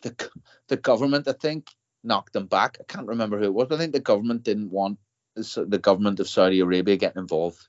[0.03, 0.31] The
[0.69, 1.71] the government, I think,
[2.05, 2.79] knocked them back.
[2.81, 4.99] I can't remember who it was, but I think the government didn't want
[5.35, 7.69] the government of Saudi Arabia getting involved,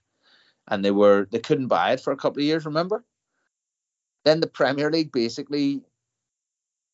[0.67, 2.65] and they were they couldn't buy it for a couple of years.
[2.65, 3.03] Remember?
[4.25, 5.82] Then the Premier League basically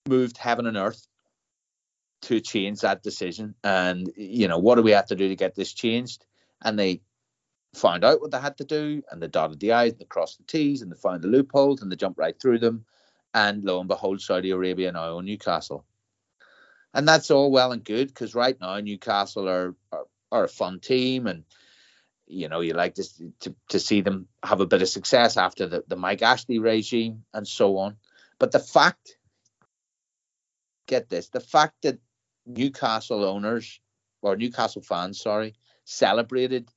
[0.08, 1.08] moved heaven and earth
[2.24, 3.56] to change that decision.
[3.64, 6.26] And, you know, what do we have to do to get this changed?
[6.64, 7.02] And they
[7.76, 10.38] found out what they had to do and they dotted the I's and they crossed
[10.38, 12.86] the T's and they found the loopholes and they jumped right through them.
[13.34, 15.86] And lo and behold, Saudi Arabia now own Newcastle.
[16.94, 20.80] And that's all well and good because right now Newcastle are, are, are a fun
[20.80, 21.44] team and
[22.28, 23.04] you know you like to,
[23.42, 27.24] to to see them have a bit of success after the, the Mike Ashley regime
[27.34, 27.98] and so on.
[28.40, 29.18] But the fact,
[30.88, 32.00] get this, the fact that
[32.46, 33.80] Newcastle owners
[34.22, 36.70] or Newcastle fans, sorry, celebrated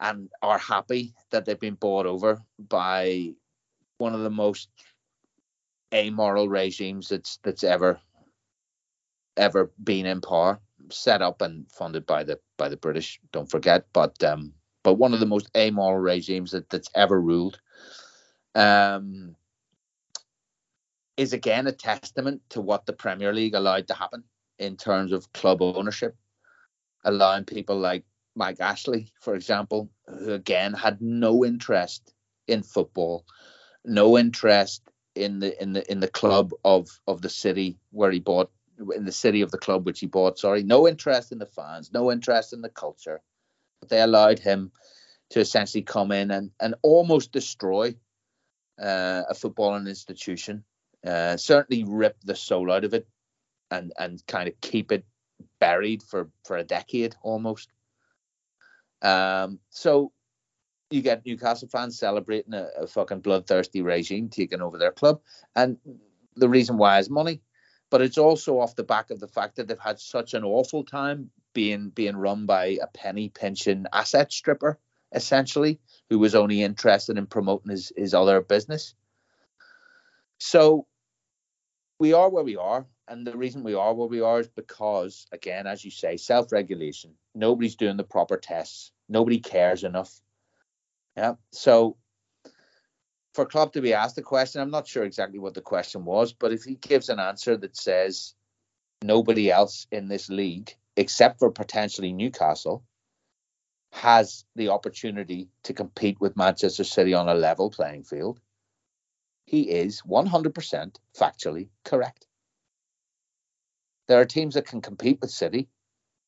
[0.00, 3.32] and are happy that they've been bought over by
[3.98, 4.68] one of the most
[5.94, 8.00] amoral regimes that's that's ever
[9.36, 10.58] ever been in power
[10.90, 14.52] set up and funded by the by the british don't forget but um
[14.82, 17.60] but one of the most amoral regimes that, that's ever ruled.
[18.54, 19.36] Um
[21.16, 24.24] is again a testament to what the Premier League allowed to happen
[24.58, 26.16] in terms of club ownership,
[27.04, 28.04] allowing people like
[28.34, 32.14] Mike Ashley, for example, who again had no interest
[32.48, 33.26] in football,
[33.84, 34.82] no interest
[35.14, 38.50] in the in the in the club of of the city where he bought
[38.94, 41.92] in the city of the club which he bought sorry no interest in the fans
[41.92, 43.20] no interest in the culture.
[43.80, 44.72] But they allowed him
[45.30, 47.94] to essentially come in and and almost destroy
[48.80, 50.64] uh, a footballing institution
[51.06, 53.06] uh, certainly rip the soul out of it
[53.70, 55.04] and and kind of keep it
[55.58, 57.70] buried for for a decade almost.
[59.00, 60.12] Um, so
[60.90, 65.20] you get Newcastle fans celebrating a, a fucking bloodthirsty regime taking over their club,
[65.56, 65.78] and
[66.36, 67.40] the reason why is money,
[67.90, 70.84] but it's also off the back of the fact that they've had such an awful
[70.84, 74.78] time being being run by a penny pension asset stripper
[75.14, 75.78] essentially
[76.08, 78.94] who was only interested in promoting his, his other business
[80.38, 80.86] so
[82.02, 82.84] we are where we are.
[83.06, 86.50] And the reason we are where we are is because, again, as you say, self
[86.50, 87.12] regulation.
[87.32, 88.90] Nobody's doing the proper tests.
[89.08, 90.12] Nobody cares enough.
[91.16, 91.34] Yeah.
[91.52, 91.96] So
[93.34, 96.32] for Klopp to be asked the question, I'm not sure exactly what the question was,
[96.32, 98.34] but if he gives an answer that says
[99.04, 102.82] nobody else in this league, except for potentially Newcastle,
[103.92, 108.40] has the opportunity to compete with Manchester City on a level playing field,
[109.44, 112.26] he is 100% factually correct.
[114.08, 115.68] There are teams that can compete with City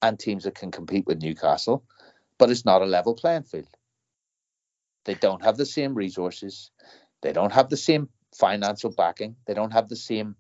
[0.03, 1.85] and teams that can compete with Newcastle,
[2.39, 3.77] but it's not a level playing field.
[5.05, 6.71] They don't have the same resources,
[7.23, 10.37] they don't have the same financial backing, they don't have the same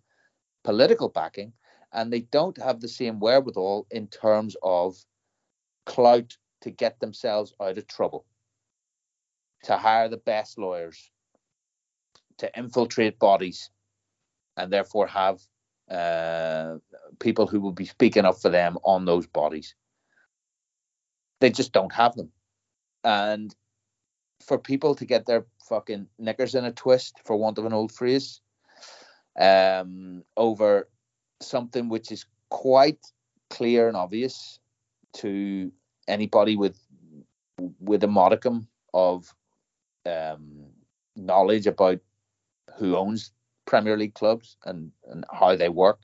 [0.62, 1.52] political backing,
[1.92, 4.96] and they don't have the same wherewithal in terms of
[5.86, 8.24] clout to get themselves out of trouble,
[9.64, 11.10] to hire the best lawyers,
[12.38, 13.70] to infiltrate bodies
[14.56, 15.40] and therefore have
[15.90, 16.76] uh,
[17.18, 19.74] people who will be speaking up for them on those bodies.
[21.40, 22.30] They just don't have them.
[23.02, 23.54] And
[24.42, 27.92] for people to get their fucking knickers in a twist, for want of an old
[27.92, 28.40] phrase,
[29.38, 30.88] um, over
[31.40, 33.04] something which is quite
[33.50, 34.58] clear and obvious
[35.14, 35.70] to
[36.08, 36.78] anybody with
[37.80, 39.32] with a modicum of
[40.06, 40.66] um,
[41.16, 42.00] knowledge about
[42.78, 43.32] who owns
[43.66, 46.00] Premier League clubs and, and how they work.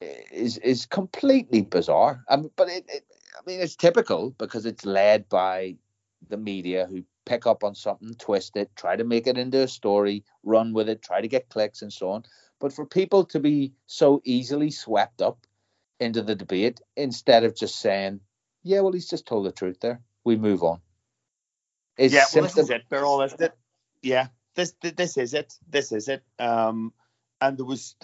[0.00, 2.24] is is completely bizarre.
[2.30, 3.04] Mean, but it, it,
[3.36, 5.76] I mean, it's typical because it's led by
[6.28, 9.68] the media who pick up on something, twist it, try to make it into a
[9.68, 12.24] story, run with it, try to get clicks and so on.
[12.60, 15.46] But for people to be so easily swept up
[15.98, 18.20] into the debate instead of just saying,
[18.62, 20.80] "Yeah, well, he's just told the truth there," we move on.
[21.96, 23.52] It's yeah, well, this is it, Beryl, isn't it?
[24.02, 24.28] Yeah,
[24.60, 25.54] this this is it.
[25.68, 26.22] This is it.
[26.38, 26.92] Um,
[27.40, 27.96] and there was,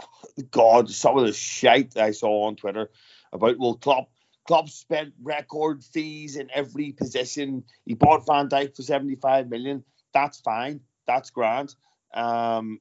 [0.50, 2.90] God, some of the shite I saw on Twitter
[3.32, 4.10] about well, Klopp
[4.46, 7.64] Klopp spent record fees in every position.
[7.84, 9.84] He bought Van Dijk for 75 million.
[10.12, 10.80] That's fine.
[11.06, 11.74] That's grand.
[12.12, 12.80] Um,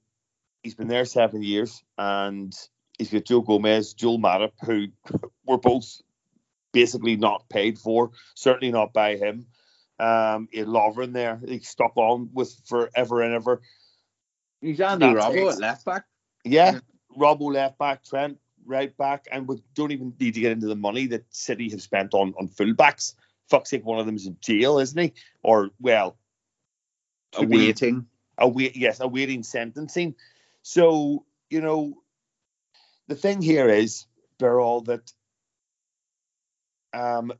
[0.61, 2.53] he's been there seven years, and
[2.97, 4.87] he's got Joe Gomez, Joel Matip, who
[5.45, 6.01] were both
[6.73, 9.47] basically not paid for, certainly not by him.
[9.99, 13.61] Um, had Lovren there, he stuck on with forever and ever.
[14.59, 16.05] He's Andy Robbo at left back.
[16.43, 16.79] Yeah,
[17.17, 20.75] Robbo left back, Trent right back, and we don't even need to get into the
[20.75, 23.15] money that City have spent on on fullbacks.
[23.49, 25.13] Fuck's sake, one of them is in jail, isn't he?
[25.43, 26.17] Or well,
[27.35, 28.07] awaiting.
[28.37, 30.15] Await, yes, awaiting sentencing.
[30.63, 32.01] So you know,
[33.07, 34.05] the thing here is,
[34.39, 35.11] Beryl, that
[36.93, 37.33] um,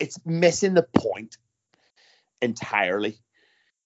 [0.00, 1.36] it's missing the point
[2.42, 3.18] entirely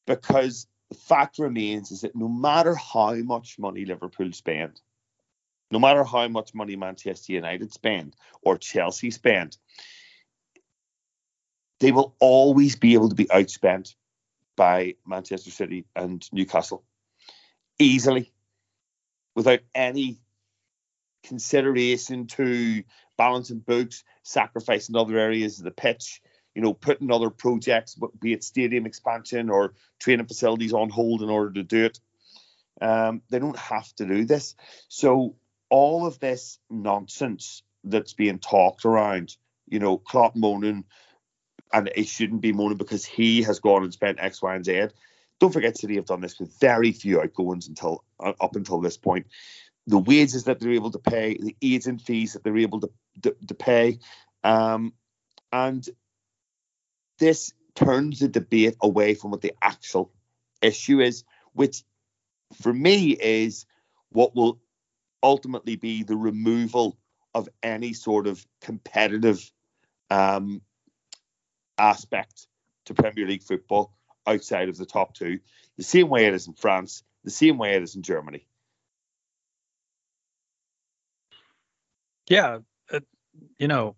[0.06, 4.80] because the fact remains is that no matter how much money Liverpool spend,
[5.70, 9.58] no matter how much money Manchester United spend or Chelsea spend,
[11.80, 13.94] they will always be able to be outspent
[14.56, 16.84] by Manchester City and Newcastle
[17.78, 18.32] easily
[19.34, 20.20] without any
[21.24, 22.84] consideration to
[23.16, 26.22] balancing books, sacrificing other areas of the pitch,
[26.54, 31.30] you know, putting other projects, be it stadium expansion or training facilities on hold in
[31.30, 32.00] order to do it.
[32.80, 34.54] Um, they don't have to do this.
[34.88, 35.36] So
[35.68, 39.36] all of this nonsense that's being talked around,
[39.68, 40.84] you know, Klopp moaning,
[41.72, 44.86] and it shouldn't be moaning because he has gone and spent X, Y, and Z.
[45.40, 48.96] Don't forget, City have done this with very few outgoings until uh, up until this
[48.96, 49.26] point.
[49.87, 52.91] The wages that they're able to pay, the agent fees that they're able to
[53.22, 53.99] to, to pay,
[54.43, 54.93] um,
[55.53, 55.87] and
[57.18, 60.12] this turns the debate away from what the actual
[60.62, 61.82] issue is, which
[62.61, 63.66] for me is
[64.11, 64.61] what will
[65.22, 66.97] ultimately be the removal
[67.35, 69.51] of any sort of competitive
[70.11, 70.62] um,
[71.78, 72.47] aspect
[72.87, 73.93] to Premier League football
[74.26, 75.41] outside of the top two,
[75.76, 78.47] the same way it is in France, the same way it is in Germany.
[82.29, 82.59] Yeah,
[82.93, 83.01] uh,
[83.59, 83.97] you know,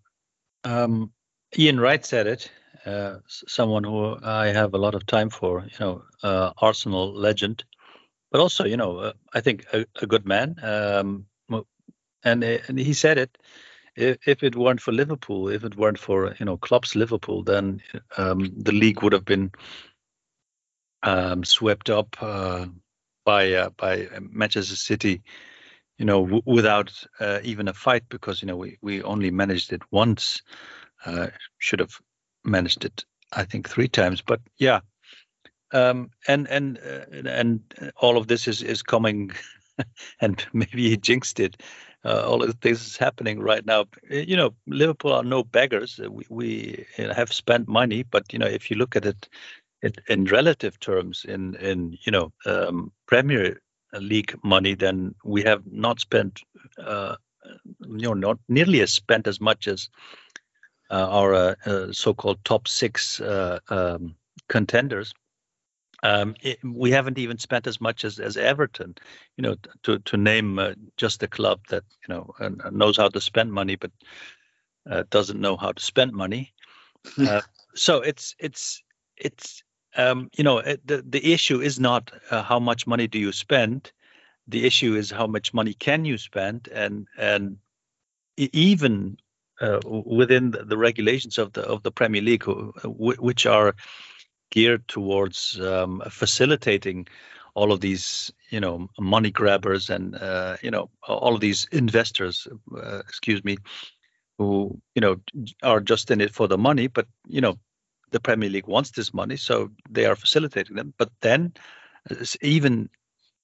[0.63, 1.11] um,
[1.57, 2.51] Ian Wright said it.
[2.85, 7.63] Uh, someone who I have a lot of time for, you know, uh, Arsenal legend
[8.31, 10.55] but also, you know, uh, I think a, a good man.
[10.61, 11.25] Um,
[12.23, 13.37] and uh, and he said it.
[13.95, 17.81] If, if it weren't for Liverpool, if it weren't for you know Klopp's Liverpool, then
[18.17, 19.51] um, the league would have been
[21.03, 22.65] um, swept up uh,
[23.25, 25.21] by by Manchester City.
[25.97, 29.81] You know, without uh, even a fight, because you know we we only managed it
[29.91, 30.41] once.
[31.05, 31.27] Uh,
[31.59, 31.99] should have
[32.43, 34.21] managed it, I think, three times.
[34.21, 34.81] But yeah,
[35.73, 37.61] um, and and uh, and
[37.97, 39.31] all of this is is coming,
[40.21, 41.61] and maybe he jinxed it.
[42.05, 43.85] Uh, all of this is happening right now.
[44.09, 45.99] You know, Liverpool are no beggars.
[46.09, 49.27] We we have spent money, but you know, if you look at it,
[49.81, 53.59] it in relative terms, in in you know um, Premier
[53.93, 56.41] League money, then we have not spent.
[56.77, 57.15] Uh,
[57.79, 59.89] you know, not nearly as spent as much as
[60.91, 64.15] uh, our uh, uh, so-called top six um,
[64.49, 65.13] contenders
[66.03, 68.95] um, it, we haven't even spent as much as, as Everton,
[69.35, 73.09] you know, to to name uh, just a club that you know uh, knows how
[73.09, 73.91] to spend money, but
[74.89, 76.53] uh, doesn't know how to spend money.
[77.17, 77.41] Uh,
[77.73, 78.83] so it's it's
[79.15, 79.63] it's
[79.97, 83.91] um, you know the the issue is not uh, how much money do you spend.
[84.47, 87.57] The issue is how much money can you spend, and and
[88.37, 89.17] even
[89.59, 92.43] uh, within the, the regulations of the of the Premier League,
[92.85, 93.75] which are
[94.51, 97.07] geared towards um, facilitating
[97.55, 102.47] all of these you know money grabbers and uh, you know all of these investors
[102.75, 103.57] uh, excuse me
[104.37, 105.17] who you know
[105.63, 107.55] are just in it for the money but you know
[108.11, 111.53] the premier league wants this money so they are facilitating them but then
[112.41, 112.89] even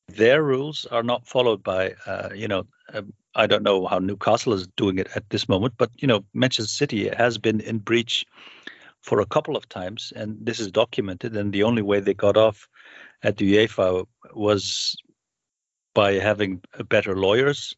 [0.07, 4.53] their rules are not followed by uh, you know um, i don't know how newcastle
[4.53, 8.26] is doing it at this moment but you know manchester city has been in breach
[9.01, 11.36] for a couple of times, and this is documented.
[11.36, 12.68] And the only way they got off
[13.22, 14.95] at the UEFA was
[15.93, 17.76] by having better lawyers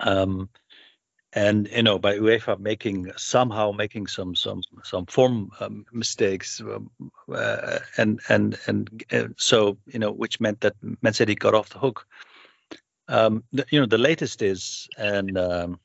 [0.00, 0.48] Um,
[1.34, 6.90] and you know by UEFA making somehow making some some some form um, mistakes, um,
[7.32, 11.70] uh, and and and uh, so you know which meant that Man City got off
[11.70, 12.06] the hook.
[13.08, 15.80] Um, the, you know the latest is and um,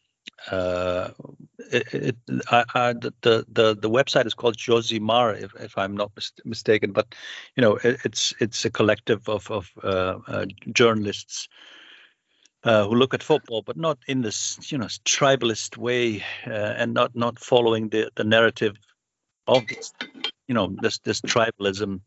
[0.51, 1.09] uh,
[1.71, 2.17] it, it
[2.51, 6.91] I, I, the, the the website is called Josimar, if, if I'm not mis- mistaken.
[6.91, 7.15] But
[7.55, 11.49] you know, it, it's it's a collective of of uh, uh, journalists
[12.63, 16.93] uh, who look at football, but not in this you know tribalist way, uh, and
[16.93, 18.75] not not following the the narrative
[19.47, 19.93] of this,
[20.47, 22.01] you know this this tribalism.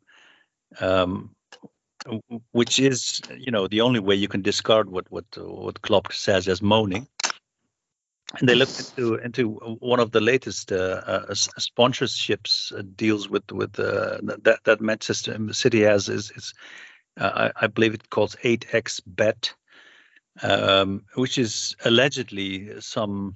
[0.80, 1.34] Um,
[2.52, 6.48] which is, you know, the only way you can discard what what what Klopp says
[6.48, 7.06] as moaning
[8.38, 11.26] and they looked into into one of the latest uh, uh,
[11.58, 16.54] sponsorships uh, deals with with that that Manchester City has is is
[17.16, 19.52] I, I, believe it calls 8x bet,
[20.42, 23.34] um, which is allegedly some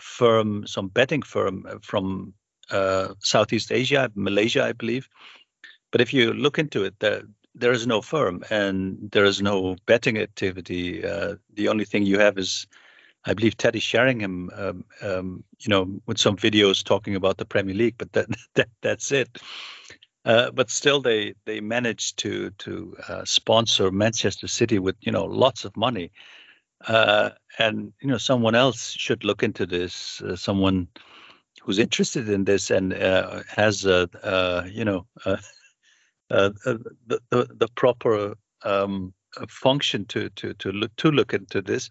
[0.00, 2.34] firm, some betting firm from
[2.70, 5.08] uh, Southeast Asia, Malaysia, I believe.
[5.92, 7.22] But if you look into it, there
[7.56, 11.00] there is no firm and there is no betting activity.
[11.00, 12.66] the only thing you have is
[13.26, 17.74] I believe Teddy Sheringham, um, um, you know, with some videos talking about the Premier
[17.74, 19.38] League, but that, that that's it.
[20.24, 25.24] Uh, but still, they they managed to to uh, sponsor Manchester City with you know
[25.24, 26.12] lots of money,
[26.86, 30.22] uh, and you know someone else should look into this.
[30.22, 30.88] Uh, someone
[31.62, 35.06] who's interested in this and uh, has a you know
[36.28, 39.12] the, the the proper um,
[39.48, 41.90] function to to to look to look into this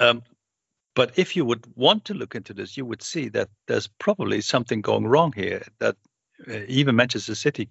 [0.00, 0.22] um,
[0.94, 4.40] but if you would want to look into this, you would see that there's probably
[4.40, 5.62] something going wrong here.
[5.78, 5.96] That
[6.48, 7.68] uh, even Manchester City,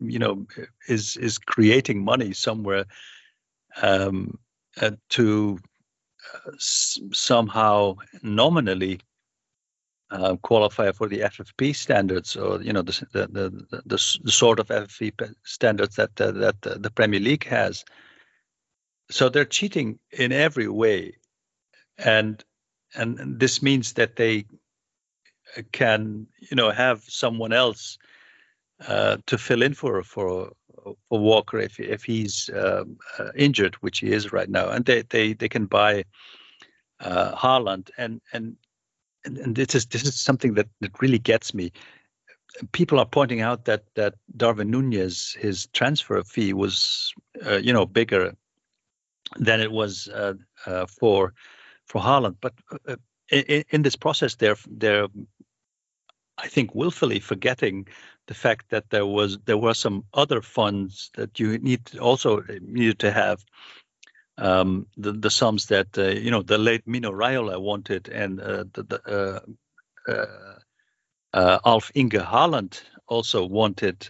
[0.00, 0.46] you know,
[0.88, 2.84] is is creating money somewhere
[3.82, 4.38] um,
[4.80, 5.58] uh, to
[6.34, 9.00] uh, s- somehow nominally
[10.10, 14.60] uh, qualify for the FFP standards, or you know, the the the, the, the sort
[14.60, 17.84] of FFP standards that uh, that the Premier League has.
[19.10, 21.14] So they're cheating in every way
[21.98, 22.42] and
[22.94, 24.46] and this means that they
[25.72, 27.98] can you know have someone else
[28.86, 30.52] uh, to fill in for for
[31.08, 35.02] for Walker if if he's um, uh, injured, which he is right now, and they
[35.02, 36.04] they they can buy
[37.00, 38.56] uh, Haaland and and
[39.24, 41.72] and this is this is something that that really gets me.
[42.72, 47.12] People are pointing out that that Darwin Nunez his transfer fee was
[47.44, 48.34] uh, you know bigger
[49.38, 50.34] than it was uh,
[50.66, 51.34] uh, for
[51.86, 52.36] for Haaland.
[52.40, 52.54] But
[52.88, 52.96] uh,
[53.30, 55.08] in, in, this process, they're they're
[56.38, 57.88] I think willfully forgetting
[58.26, 62.98] the fact that there was there were some other funds that you need also needed
[63.00, 63.44] to have.
[64.38, 68.64] Um, the the sums that uh, you know the late Mino Raiola wanted and uh,
[68.72, 69.44] the, the
[70.08, 70.58] uh, uh,
[71.32, 74.08] uh, Alf Inge Haaland also wanted,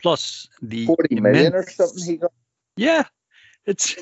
[0.00, 2.32] plus the forty immense, million or something he got.
[2.76, 3.04] Yeah,
[3.64, 3.96] it's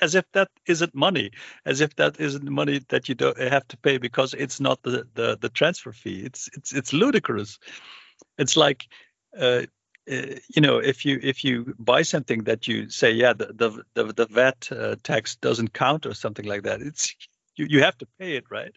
[0.00, 1.30] as if that isn't money,
[1.64, 5.06] as if that isn't money that you don't have to pay because it's not the
[5.14, 6.22] the, the transfer fee.
[6.24, 7.58] It's it's it's ludicrous.
[8.38, 8.86] It's like.
[9.38, 9.62] Uh,
[10.08, 13.82] uh, you know, if you if you buy something that you say, yeah, the the
[13.94, 17.12] the, the VAT uh, tax doesn't count or something like that, it's
[17.56, 18.72] you, you have to pay it, right?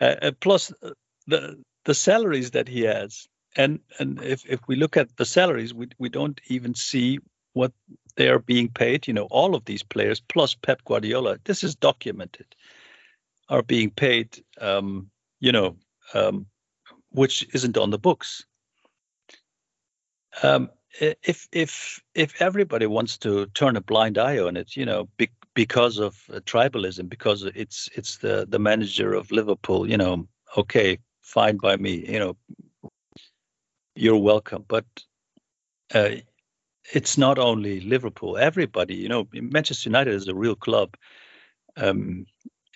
[0.00, 0.90] Uh, uh plus uh,
[1.26, 5.74] the the salaries that he has, and and if if we look at the salaries,
[5.74, 7.18] we we don't even see
[7.52, 7.72] what
[8.16, 9.06] they are being paid.
[9.06, 12.46] You know, all of these players plus Pep Guardiola, this is documented,
[13.48, 14.42] are being paid.
[14.60, 15.10] Um,
[15.40, 15.76] you know,
[16.14, 16.46] um,
[17.10, 18.44] which isn't on the books.
[20.42, 25.08] Um, if if if everybody wants to turn a blind eye on it, you know,
[25.16, 30.28] be, because of uh, tribalism, because it's it's the the manager of Liverpool, you know,
[30.56, 32.36] okay, fine by me, you know,
[33.94, 34.64] you're welcome.
[34.68, 34.84] But
[35.94, 36.10] uh,
[36.92, 38.36] it's not only Liverpool.
[38.36, 40.96] Everybody, you know, Manchester United is a real club,
[41.76, 42.26] um,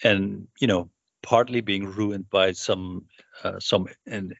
[0.04, 0.90] and you know,
[1.22, 3.06] partly being ruined by some
[3.42, 4.34] uh, some and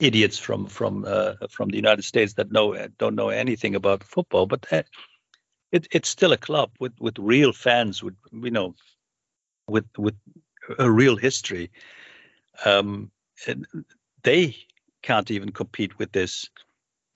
[0.00, 4.46] idiots from from uh, from the United States that know don't know anything about football.
[4.46, 4.66] But
[5.72, 8.74] it, it's still a club with with real fans, with you know,
[9.68, 10.14] with with
[10.78, 11.70] a real history.
[12.64, 13.10] Um,
[14.22, 14.56] they
[15.02, 16.48] can't even compete with this.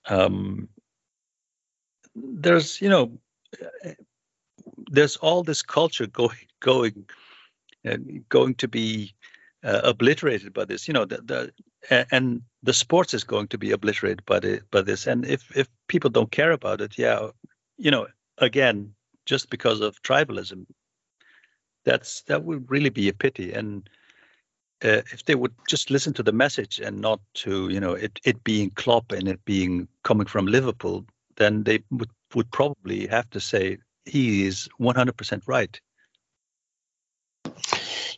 [0.06, 0.68] Um,
[2.22, 3.18] there's you know
[4.90, 7.04] there's all this culture going going
[7.88, 7.96] uh,
[8.28, 9.14] going to be
[9.64, 13.72] uh, obliterated by this you know the, the and the sports is going to be
[13.72, 17.28] obliterated by the by this and if if people don't care about it yeah
[17.76, 18.06] you know
[18.38, 18.94] again
[19.26, 20.66] just because of tribalism
[21.84, 23.52] that's that would really be a pity.
[23.52, 23.88] And
[24.84, 28.18] uh, if they would just listen to the message and not to you know it
[28.24, 31.04] it being Klopp and it being coming from Liverpool,
[31.40, 35.80] then they would would probably have to say he is 100% right.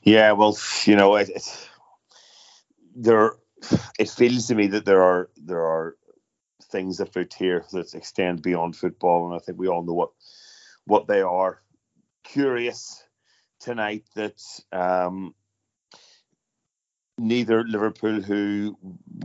[0.02, 1.68] Yeah, well, you know, it, it,
[2.94, 3.32] there.
[3.96, 5.96] It feels to me that there are there are
[6.64, 10.10] things afoot here that extend beyond football, and I think we all know what
[10.84, 11.62] what they are.
[12.24, 13.04] Curious
[13.60, 14.40] tonight that
[14.72, 15.34] um,
[17.22, 18.76] neither Liverpool, who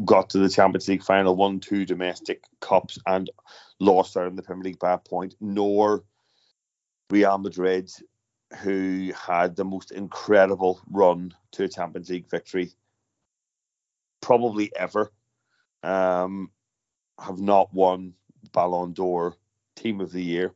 [0.06, 3.30] got to the Champions League final, won two domestic cups and
[3.80, 6.04] lost out in the Premier League by a point, nor
[7.10, 7.91] Real Madrid,
[8.60, 12.72] who had the most incredible run to a Champions League victory
[14.22, 15.12] probably ever,
[15.84, 16.52] um,
[17.20, 18.14] have not won
[18.52, 19.36] Ballon d'Or
[19.76, 20.54] Team of the Year.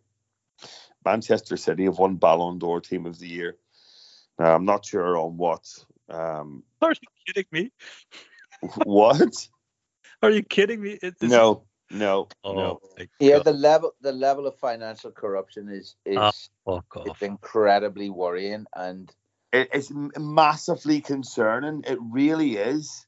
[1.04, 3.58] Manchester City have won Ballon d'Or Team of the Year.
[4.38, 5.68] Now, I'm not sure on what.
[6.12, 7.72] Um, Are you kidding me?
[8.84, 9.48] what?
[10.22, 11.00] Are you kidding me?
[11.02, 12.80] It, no, no, oh, no.
[13.20, 19.12] Yeah, the level the level of financial corruption is is oh, it's incredibly worrying and
[19.52, 21.84] it, it's massively concerning.
[21.88, 23.06] It really is.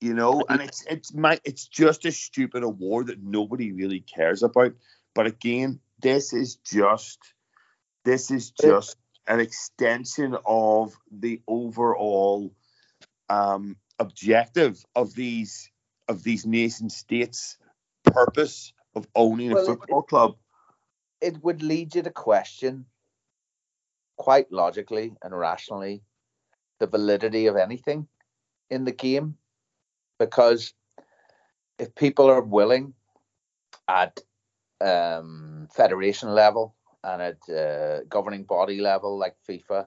[0.00, 4.42] You know, and it's it's my it's just a stupid award that nobody really cares
[4.42, 4.72] about.
[5.14, 7.18] But again, this is just
[8.04, 8.96] this is just
[9.26, 12.52] an extension of the overall
[13.28, 15.70] um, objective of these
[16.08, 17.56] of these nation states'
[18.04, 20.36] purpose of owning well, a football it, club.
[21.20, 22.86] It would lead you to question,
[24.16, 26.02] quite logically and rationally,
[26.80, 28.08] the validity of anything
[28.68, 29.36] in the game,
[30.18, 30.74] because
[31.78, 32.94] if people are willing
[33.88, 34.18] at
[34.80, 39.86] um, federation level and at uh, governing body level like FIFA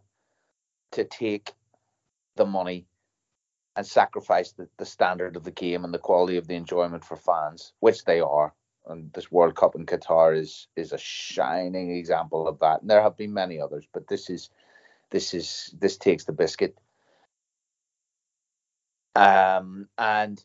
[0.92, 1.54] to take
[2.36, 2.86] the money
[3.76, 7.18] and sacrifice the, the standard of the game and the quality of the enjoyment for
[7.18, 8.54] fans, which they are.
[8.88, 12.82] And this World Cup in Qatar is is a shining example of that.
[12.82, 14.50] And there have been many others, but this is
[15.10, 16.78] this is this takes the biscuit.
[19.16, 20.44] Um, and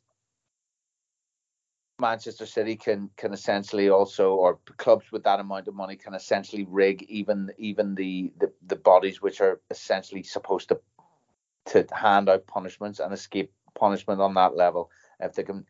[2.00, 6.66] Manchester City can can essentially also, or clubs with that amount of money can essentially
[6.68, 10.80] rig even even the the, the bodies which are essentially supposed to
[11.66, 14.90] to hand out punishments and escape punishment on that level.
[15.20, 15.66] If they can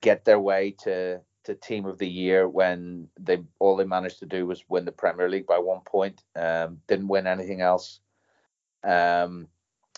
[0.00, 4.26] get their way to to team of the year when they all they managed to
[4.26, 8.00] do was win the Premier League by one point, um, didn't win anything else.
[8.84, 9.48] Um,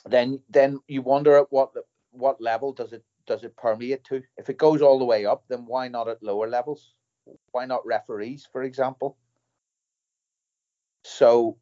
[0.06, 1.72] then then you wonder at what
[2.10, 4.22] what level does it does it permeate to?
[4.36, 6.94] If it goes all the way up, then why not at lower levels?
[7.52, 9.16] Why not referees, for example?
[11.04, 11.58] So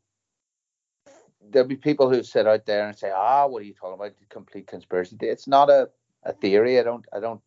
[1.51, 4.13] there'll be people who sit out there and say, "Ah, what are you talking about?
[4.29, 5.91] Complete conspiracy." It's not a,
[6.25, 6.79] a theory.
[6.79, 7.43] I don't I don't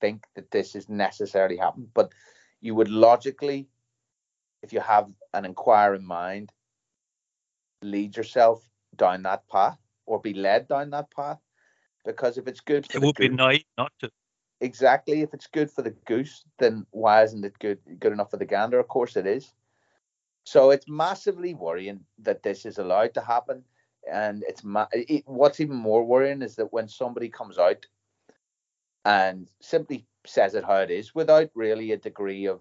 [0.00, 2.12] think that this is necessarily happened, but
[2.60, 3.68] you would logically,
[4.62, 6.52] if you have an inquiring mind,
[7.82, 8.62] lead yourself
[8.96, 11.38] down that path or be led down that path.
[12.04, 14.10] Because if it's good, it would be nice not to.
[14.60, 15.22] Exactly.
[15.22, 18.44] If it's good for the goose, then why isn't it good good enough for the
[18.44, 18.78] gander?
[18.78, 19.52] Of course it is.
[20.44, 23.64] So it's massively worrying that this is allowed to happen.
[24.10, 27.84] And it's ma- it, what's even more worrying is that when somebody comes out
[29.04, 32.60] and simply says it how it is without really a degree of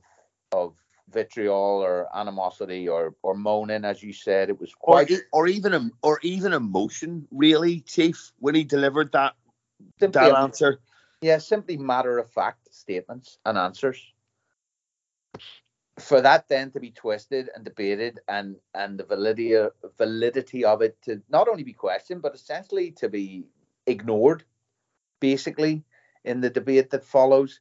[0.52, 0.76] of
[1.10, 5.92] vitriol or animosity or or moaning, as you said, it was quite or, or even
[6.02, 9.36] or even emotion, really, Chief, when he delivered that
[10.00, 10.80] that answer.
[11.22, 14.14] Yeah, simply matter of fact statements and answers
[16.00, 19.56] for that then to be twisted and debated and and the validity
[19.98, 23.46] validity of it to not only be questioned but essentially to be
[23.88, 24.44] ignored
[25.20, 25.84] basically
[26.24, 27.60] in the debate that follows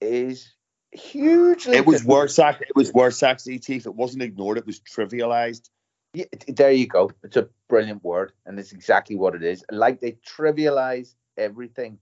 [0.00, 0.54] is
[0.94, 3.86] hugely it was worse actually it was worse actually chief.
[3.86, 5.68] It wasn't ignored it was trivialized.
[6.14, 7.10] Yeah, there you go.
[7.24, 9.64] It's a brilliant word and it's exactly what it is.
[9.70, 11.98] Like they trivialize everything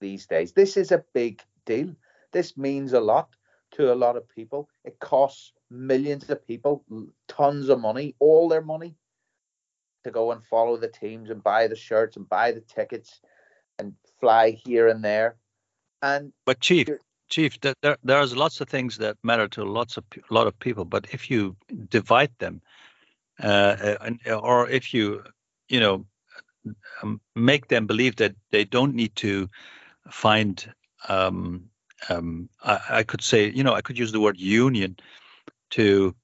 [0.00, 0.52] these days.
[0.52, 1.94] This is a big deal.
[2.32, 3.28] This means a lot
[3.72, 4.68] to a lot of people.
[4.84, 6.84] It costs millions of people
[7.26, 8.94] tons of money, all their money,
[10.04, 13.20] to go and follow the teams and buy the shirts and buy the tickets
[13.78, 15.36] and fly here and there.
[16.00, 16.88] And but chief,
[17.28, 20.58] chief, there there, there's lots of things that matter to lots of a lot of
[20.58, 20.84] people.
[20.84, 21.56] But if you
[21.88, 22.60] divide them,
[23.42, 25.22] uh, and, or if you,
[25.68, 26.06] you know,
[27.02, 29.48] um, make them believe that they don't need to
[30.10, 30.72] find
[31.08, 31.64] um,
[32.08, 34.96] um, I, I, could say, you know, I could use the word union
[35.70, 36.14] to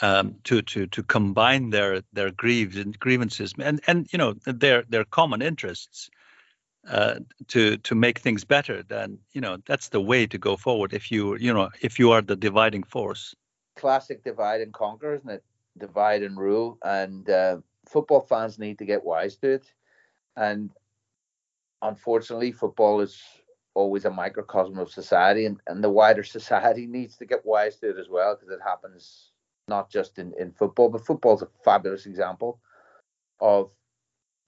[0.00, 5.40] um, to to to combine their their grievances and and you know their their common
[5.40, 6.10] interests
[6.88, 10.92] uh, to to make things better, then you know that's the way to go forward.
[10.92, 13.34] If you you know if you are the dividing force.
[13.76, 15.44] Classic divide and conquer, isn't it?
[15.78, 17.56] Divide and rule, and uh,
[17.88, 19.72] football fans need to get wise to it.
[20.36, 20.70] And
[21.82, 23.20] unfortunately, football is
[23.74, 27.90] always a microcosm of society, and, and the wider society needs to get wise to
[27.90, 29.30] it as well, because it happens
[29.68, 32.60] not just in, in football, but football is a fabulous example
[33.40, 33.70] of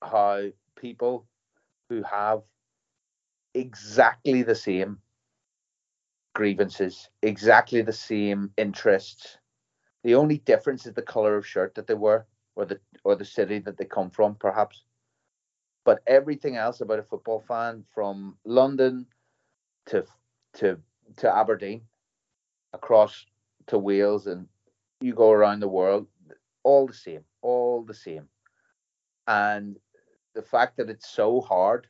[0.03, 0.43] how
[0.76, 1.26] people
[1.89, 2.43] who have
[3.55, 4.99] exactly the same
[6.34, 9.39] grievances, exactly the same interests.
[10.05, 13.24] The only difference is the color of shirt that they wear, or the or the
[13.24, 14.82] city that they come from, perhaps.
[15.84, 19.07] But everything else about a football fan, from London
[19.87, 20.05] to
[20.55, 20.78] to
[21.16, 21.82] to Aberdeen,
[22.72, 23.26] across
[23.68, 24.47] to Wales, and
[25.01, 26.07] you go around the world,
[26.62, 28.28] all the same, all the same.
[29.26, 29.78] And
[30.37, 31.89] the fact that it's so hard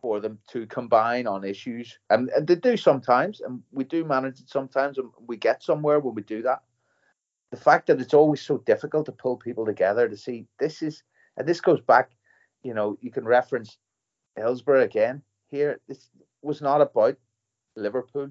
[0.00, 4.38] for them to combine on issues, and, and they do sometimes, and we do manage
[4.38, 6.60] it sometimes, and we get somewhere when we do that.
[7.50, 11.02] The fact that it's always so difficult to pull people together to see this is,
[11.36, 12.10] and this goes back,
[12.62, 13.78] you know, you can reference
[14.36, 15.80] Hillsborough again here.
[15.88, 16.10] This
[16.42, 17.16] was not about
[17.76, 18.30] Liverpool.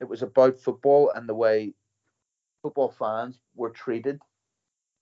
[0.00, 1.74] It was about football and the way
[2.62, 4.20] football fans were treated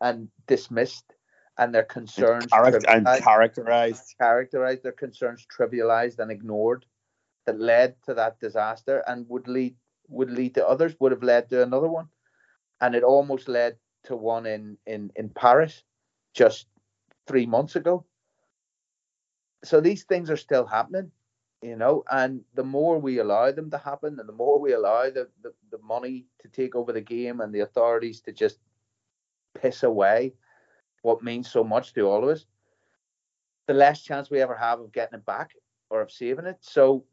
[0.01, 1.15] and dismissed
[1.61, 4.15] and their concerns and, and characterized.
[4.19, 6.87] characterized their concerns trivialized and ignored
[7.45, 9.77] that led to that disaster and would lead
[10.09, 12.09] would lead to others would have led to another one.
[12.81, 15.85] And it almost led to one in in in Paris
[16.33, 16.67] just
[17.27, 18.07] 3 months ago.
[19.63, 21.13] So these things are still happening
[21.63, 25.03] you know and the more we allow them to happen and the more we allow
[25.11, 28.59] the, the, the money to take over the game and the authorities to just
[29.61, 30.33] piss away
[31.03, 32.47] what means so much to all of us,
[33.67, 35.53] the less chance we ever have of getting it back
[35.91, 36.59] or of saving it.
[36.61, 37.05] So,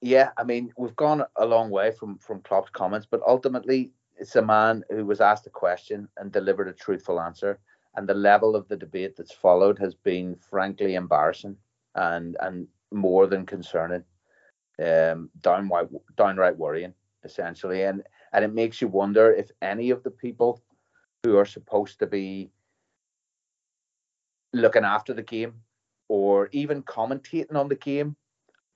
[0.00, 4.36] yeah, I mean, we've gone a long way from from Klopp's comments, but ultimately, it's
[4.36, 7.58] a man who was asked a question and delivered a truthful answer,
[7.94, 11.56] and the level of the debate that's followed has been frankly embarrassing
[11.94, 14.04] and and more than concerning,
[14.84, 16.94] um, downright downright worrying,
[17.24, 18.02] essentially, and
[18.32, 20.62] and it makes you wonder if any of the people
[21.26, 22.50] who are supposed to be
[24.52, 25.54] looking after the game
[26.08, 28.14] or even commentating on the game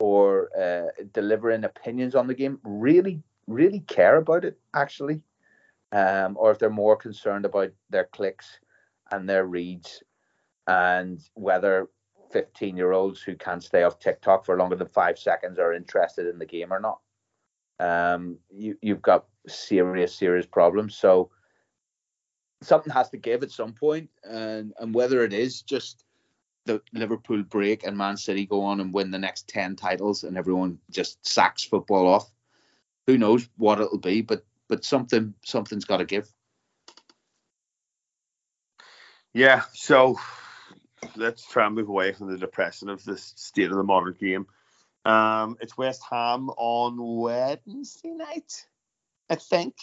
[0.01, 5.23] or uh, delivering opinions on the game really really care about it actually
[5.93, 8.59] um, or if they're more concerned about their clicks
[9.13, 10.03] and their reads
[10.67, 11.89] and whether
[12.33, 16.27] 15 year olds who can't stay off tiktok for longer than five seconds are interested
[16.27, 17.01] in the game or not.
[17.79, 20.97] Um, you, you've got serious serious problems.
[20.97, 21.31] So
[22.63, 26.05] something has to give at some point, and and whether it is just
[26.67, 30.37] the Liverpool break and Man City go on and win the next ten titles, and
[30.37, 32.31] everyone just sacks football off.
[33.07, 36.33] Who knows what it'll be, but but something something's got to give.
[39.33, 40.19] Yeah, so
[41.17, 44.47] let's try and move away from the depression of the state of the modern game.
[45.05, 48.67] Um, it's West Ham on Wednesday night,
[49.29, 49.77] I think.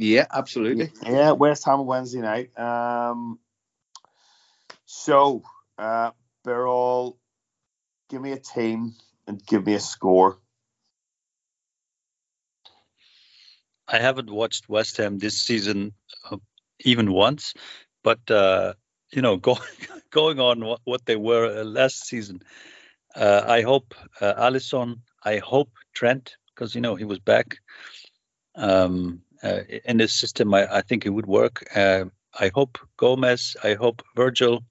[0.00, 0.90] Yeah, absolutely.
[1.04, 2.58] Yeah, West Ham Wednesday night.
[2.58, 3.38] Um,
[4.86, 5.42] so,
[5.78, 6.12] uh,
[6.44, 7.16] Birol,
[8.08, 8.94] give me a team
[9.26, 10.38] and give me a score.
[13.86, 15.92] I haven't watched West Ham this season
[16.30, 16.38] uh,
[16.80, 17.52] even once,
[18.02, 18.74] but uh,
[19.12, 19.60] you know, going
[20.10, 22.40] going on what, what they were uh, last season,
[23.14, 27.58] uh, I hope uh, Alisson, I hope Trent, because you know he was back.
[28.54, 31.64] Um, uh, in this system, I, I, think it would work.
[31.74, 32.06] Uh,
[32.38, 34.64] I hope Gomez, I hope Virgil.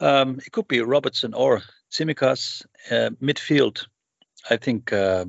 [0.00, 2.64] Um, it could be Robertson or Tsimikas.
[2.90, 3.86] Uh, midfield,
[4.48, 5.26] I think uh,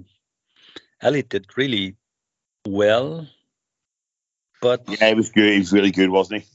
[1.01, 1.95] Elliott did really
[2.67, 3.27] well.
[4.61, 5.51] But yeah, he was good.
[5.51, 6.47] He was really good, wasn't he?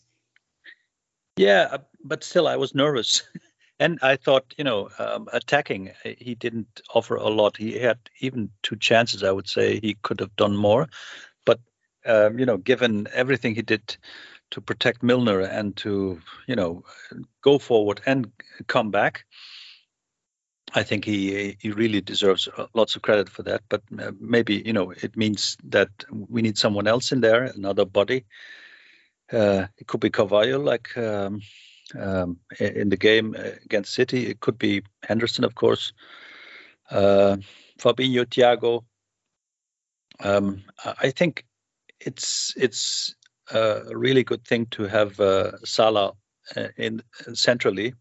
[1.44, 3.22] Yeah, uh, but still, I was nervous.
[3.78, 7.56] and I thought, you know, um, attacking, he didn't offer a lot.
[7.56, 9.78] He had even two chances, I would say.
[9.80, 10.88] He could have done more
[12.06, 13.96] um, you know, given everything he did
[14.50, 16.84] to protect Milner and to, you know,
[17.42, 18.30] go forward and
[18.66, 19.24] come back,
[20.74, 23.62] I think he he really deserves lots of credit for that.
[23.68, 27.84] But uh, maybe you know it means that we need someone else in there, another
[27.84, 28.24] body.
[29.32, 31.40] Uh, it could be Carvalho, like um,
[31.98, 34.26] um, in the game against City.
[34.26, 35.92] It could be Henderson, of course.
[36.90, 37.36] Uh,
[37.78, 38.84] Fabinho, Thiago.
[40.22, 41.46] Um, I think
[42.00, 43.14] it's it's
[43.52, 46.12] a really good thing to have uh, Salah
[46.56, 47.02] uh, in
[47.34, 47.94] centrally.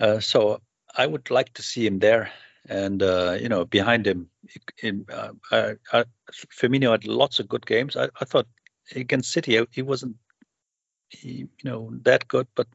[0.00, 0.60] Uh, so
[0.96, 2.30] I would like to see him there,
[2.68, 4.30] and uh, you know, behind him,
[4.82, 5.32] in, uh,
[6.32, 7.96] Firmino had lots of good games.
[7.96, 8.46] I, I thought
[8.94, 10.16] against City he wasn't,
[11.08, 12.68] he, you know, that good, but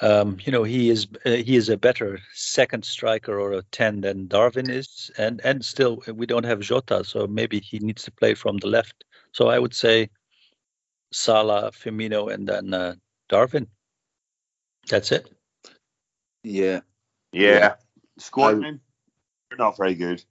[0.00, 4.00] um, you know he is uh, he is a better second striker or a ten
[4.00, 8.10] than Darwin is, and and still we don't have Jota, so maybe he needs to
[8.10, 9.04] play from the left.
[9.32, 10.10] So I would say
[11.12, 12.94] Salah, Firmino, and then uh,
[13.28, 13.68] Darwin.
[14.88, 15.30] That's it.
[16.42, 16.80] Yeah.
[17.32, 17.58] Yeah.
[17.58, 17.74] yeah.
[18.18, 18.80] Scoring,
[19.50, 20.22] you're not very good.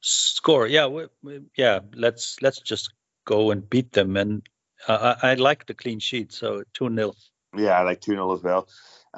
[0.00, 1.80] Score, yeah, we, we, yeah.
[1.94, 2.92] Let's let's just
[3.24, 4.48] go and beat them, and
[4.86, 7.14] uh, I, I like the clean sheet, so two 0
[7.56, 8.68] Yeah, I like two 0 as well.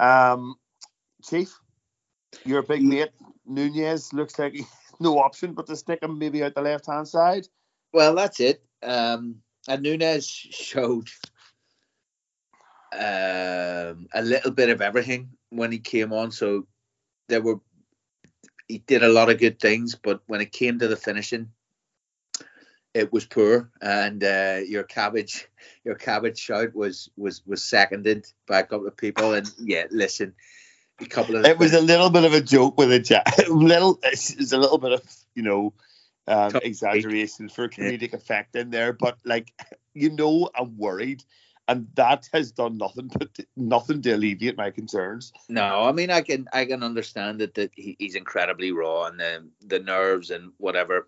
[0.01, 0.55] Um,
[1.23, 1.55] Chief,
[2.43, 3.11] you're a big mate.
[3.45, 4.57] Nunez looks like
[4.99, 7.47] no option but to stick him maybe out the left hand side.
[7.93, 8.63] Well, that's it.
[8.81, 9.37] Um,
[9.67, 11.07] and Nunez showed
[12.93, 16.31] um, a little bit of everything when he came on.
[16.31, 16.67] So
[17.29, 17.59] there were
[18.67, 21.51] he did a lot of good things, but when it came to the finishing,
[22.93, 23.71] it was poor.
[23.81, 25.47] And uh, your cabbage,
[25.83, 29.33] your cabbage shout was was was seconded by a couple of people.
[29.33, 30.33] And yeah, listen,
[30.99, 33.99] a couple of it was a little bit of a joke with a ja- little.
[34.03, 35.01] It's a little bit of
[35.35, 35.73] you know
[36.27, 38.17] um, exaggeration for comedic yeah.
[38.17, 39.53] effect in there, but like
[39.93, 41.23] you know, I'm worried
[41.67, 45.31] and that has done nothing but nothing to alleviate my concerns.
[45.47, 49.19] No, I mean I can I can understand that that he, he's incredibly raw and
[49.19, 51.07] the the nerves and whatever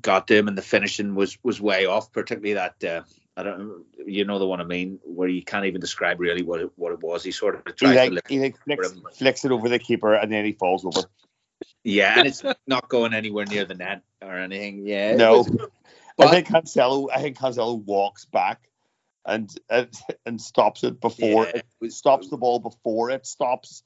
[0.00, 2.84] got to him and the finishing was was way off, particularly that.
[2.84, 3.02] Uh,
[3.38, 6.60] I don't, you know the one I mean, where you can't even describe really what
[6.60, 7.22] it, what it was.
[7.22, 10.46] He sort of he like, he like flicks, flicks it over the keeper and then
[10.46, 11.06] he falls over.
[11.84, 14.86] Yeah, and it's not going anywhere near the net or anything.
[14.86, 15.38] Yeah, no.
[15.38, 15.70] Was,
[16.16, 17.08] but, I think Cancelo.
[17.14, 18.68] I think Cancelo walks back
[19.26, 19.88] and and,
[20.24, 23.82] and stops it before yeah, it stops the ball before it stops.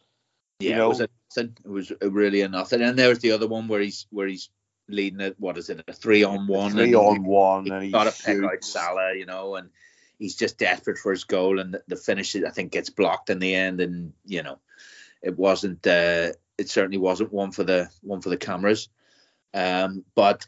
[0.60, 0.84] Yeah, you know?
[0.84, 2.82] it was a, it was really a nothing.
[2.82, 4.50] And there's the other one where he's where he's
[4.92, 5.36] leading it.
[5.38, 5.82] What is it?
[5.86, 6.72] A three on one.
[6.72, 9.70] Three on one, and he's got to pick out Salah, you know, and
[10.18, 13.38] he's just desperate for his goal, and the, the finish I think gets blocked in
[13.38, 14.58] the end, and you know,
[15.22, 15.86] it wasn't.
[15.86, 18.88] Uh, it certainly wasn't one for the one for the cameras.
[19.52, 20.46] Um, but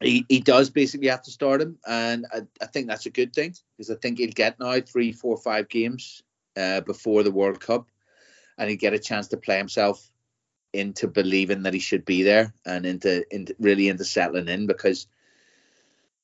[0.00, 3.32] he, he does basically have to start him, and I, I think that's a good
[3.32, 6.22] thing because I think he'll get now three, four, five games
[6.56, 7.88] uh, before the World Cup,
[8.58, 10.11] and he'll get a chance to play himself
[10.72, 15.06] into believing that he should be there and into, into really into settling in because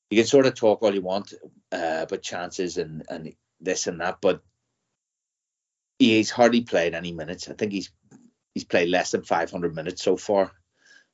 [0.09, 1.33] you can sort of talk all you want
[1.71, 4.41] uh, about chances and and this and that, but
[5.99, 7.49] he's hardly played any minutes.
[7.49, 7.91] I think he's
[8.53, 10.51] he's played less than 500 minutes so far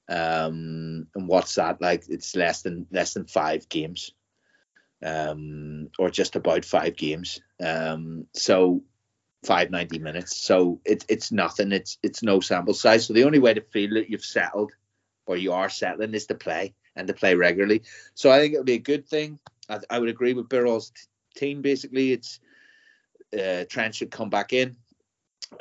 [0.07, 2.03] um, and what's that like?
[2.09, 4.11] It's less than less than five games,
[5.03, 7.41] um, or just about five games.
[7.63, 8.83] Um, so
[9.45, 10.35] five ninety minutes.
[10.37, 11.71] So it's it's nothing.
[11.71, 13.05] It's it's no sample size.
[13.05, 14.71] So the only way to feel that you've settled
[15.25, 17.83] or you are settling is to play and to play regularly.
[18.13, 19.39] So I think it would be a good thing.
[19.69, 21.01] I, I would agree with Birol's t-
[21.39, 21.61] team.
[21.61, 22.39] Basically, it's
[23.33, 24.75] uh, Trent should come back in.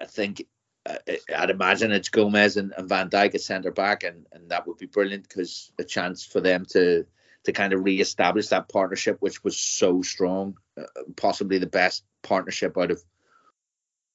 [0.00, 0.46] I think
[0.86, 0.98] uh,
[1.36, 4.78] I'd imagine it's Gomez and, and Van Dijk at centre back, and, and that would
[4.78, 7.06] be brilliant because a chance for them to
[7.44, 12.78] to kind of re-establish that partnership, which was so strong, uh, possibly the best partnership
[12.78, 13.02] out of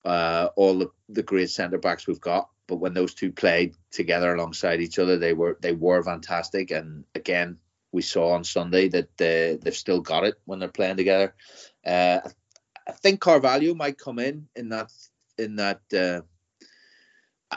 [0.10, 2.49] uh, all the, the great centre backs we've got.
[2.68, 6.72] But when those two played together alongside each other, they were they were fantastic.
[6.72, 7.60] And again,
[7.91, 11.36] we saw on Sunday that they, they've still got it when they're playing together.
[11.86, 12.19] Uh,
[12.88, 14.91] I think Carvalho might come in in that
[15.38, 16.22] in that uh,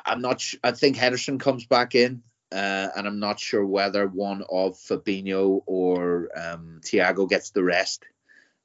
[0.04, 0.40] I'm not.
[0.42, 2.22] Sh- I think Henderson comes back in,
[2.52, 8.04] uh, and I'm not sure whether one of Fabinho or um, Thiago gets the rest.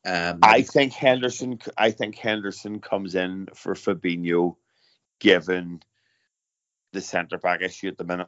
[0.07, 1.59] Um, I think Henderson.
[1.77, 4.55] I think Henderson comes in for Fabinho,
[5.19, 5.81] given
[6.93, 8.27] the centre back issue at the minute.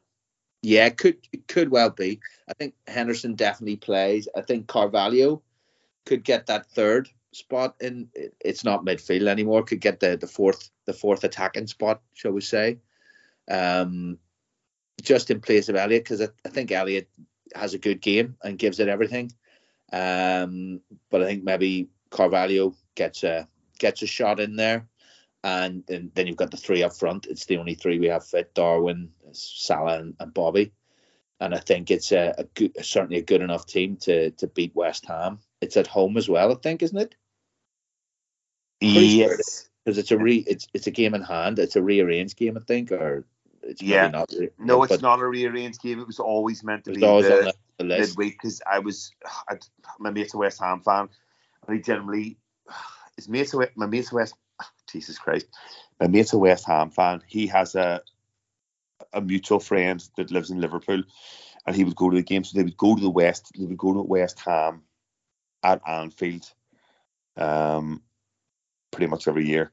[0.61, 2.19] Yeah, it could it could well be.
[2.49, 4.27] I think Henderson definitely plays.
[4.35, 5.41] I think Carvalho
[6.05, 8.09] could get that third spot in.
[8.41, 9.63] It's not midfield anymore.
[9.63, 12.79] Could get the the fourth the fourth attacking spot, shall we say?
[13.49, 14.17] um,
[15.01, 17.09] just in place of Elliott because I, I, think Elliott
[17.55, 19.31] has a good game and gives it everything.
[19.91, 23.47] Um, but I think maybe Carvalho gets a
[23.79, 24.87] gets a shot in there,
[25.43, 27.25] and, and, then you've got the three up front.
[27.27, 30.73] It's the only three we have fit: Darwin, Salah, and, and Bobby.
[31.41, 34.75] And I think it's a, a good, certainly a good enough team to to beat
[34.75, 35.39] West Ham.
[35.61, 37.15] It's at home as well, I think, isn't it?
[38.81, 39.69] Yes.
[39.83, 41.57] Because it's a re it's it's a game in hand.
[41.57, 43.25] It's a rearranged game, I think, or
[43.63, 44.09] it's yeah.
[44.09, 45.99] Not, no, it's not a rearranged game.
[45.99, 47.53] It was always meant to be the,
[47.83, 49.11] midweek because I was
[49.47, 49.57] I,
[49.99, 51.09] my mate's a West Ham fan,
[51.67, 52.37] and he generally
[53.15, 54.35] his mate's a, my mate's a West
[54.91, 55.47] Jesus Christ,
[55.99, 57.21] my mate's a West Ham fan.
[57.27, 58.01] He has a
[59.13, 61.03] a mutual friend that lives in Liverpool,
[61.65, 62.51] and he would go to the games.
[62.51, 63.51] So they would go to the West.
[63.57, 64.83] They would go to West Ham
[65.63, 66.51] at Anfield,
[67.37, 68.01] um,
[68.91, 69.71] pretty much every year.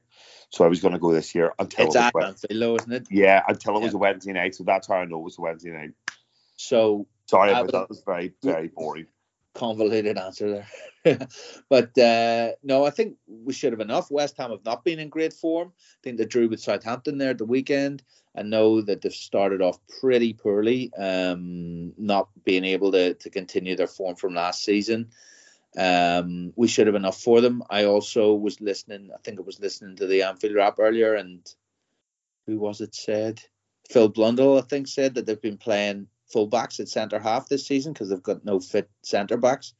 [0.49, 2.75] So I was going to go this year until it's it at was, Anfield, though,
[2.75, 3.07] isn't it?
[3.11, 4.55] yeah, until it was a Wednesday night.
[4.55, 5.91] So that's how I know it was a Wednesday night.
[6.55, 9.07] So Sorry, but that was very very boring.
[9.53, 10.63] convoluted answer
[11.03, 11.27] there.
[11.69, 14.11] but uh, no, I think we should have enough.
[14.11, 15.73] West Ham have not been in great form.
[15.77, 18.03] I think they drew with Southampton there at the weekend.
[18.35, 23.75] I know that they've started off pretty poorly, um, not being able to, to continue
[23.75, 25.09] their form from last season.
[25.77, 27.63] Um, we should have enough for them.
[27.69, 31.47] I also was listening, I think I was listening to the Anfield Wrap earlier, and
[32.45, 33.41] who was it said?
[33.89, 37.93] Phil Blundell, I think, said that they've been playing fullbacks at centre half this season
[37.93, 39.73] because they've got no fit centre backs.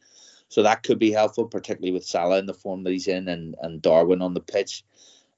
[0.49, 3.56] So that could be helpful, particularly with Salah in the form that he's in and,
[3.61, 4.86] and Darwin on the pitch.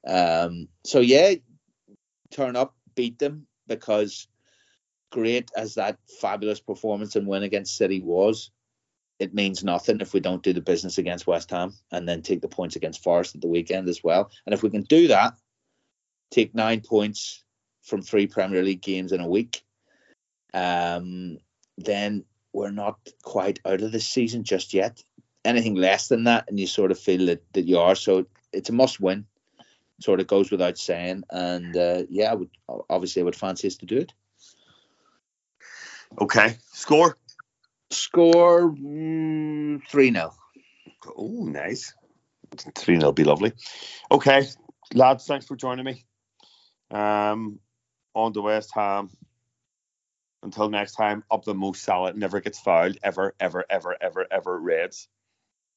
[0.07, 1.33] Um, so yeah,
[2.31, 4.27] turn up, beat them because
[5.11, 8.51] great as that fabulous performance and win against City was,
[9.17, 12.41] it means nothing if we don't do the business against West Ham and then take
[12.41, 14.31] the points against Forest at the weekend as well.
[14.45, 15.33] And if we can do that,
[16.31, 17.43] take nine points
[17.81, 19.63] from three Premier League games in a week,
[20.53, 21.37] um,
[21.77, 25.03] then we're not quite out of this season just yet.
[25.45, 27.95] Anything less than that, and you sort of feel that, that you are.
[27.95, 29.25] So it's a must win.
[30.01, 31.23] Sort of goes without saying.
[31.29, 32.49] And uh, yeah, I would
[32.89, 34.13] obviously I would fancy us to do it.
[36.19, 37.17] Okay, score.
[37.91, 40.33] Score mm, three 0
[41.17, 41.93] Oh, nice.
[42.75, 43.53] Three 0 be lovely.
[44.11, 44.47] Okay,
[44.93, 46.05] lads, thanks for joining me.
[46.91, 47.59] Um,
[48.13, 49.09] on the West Ham.
[50.43, 54.59] Until next time, up the most salad never gets fouled ever, ever, ever, ever, ever.
[54.59, 55.07] Reds.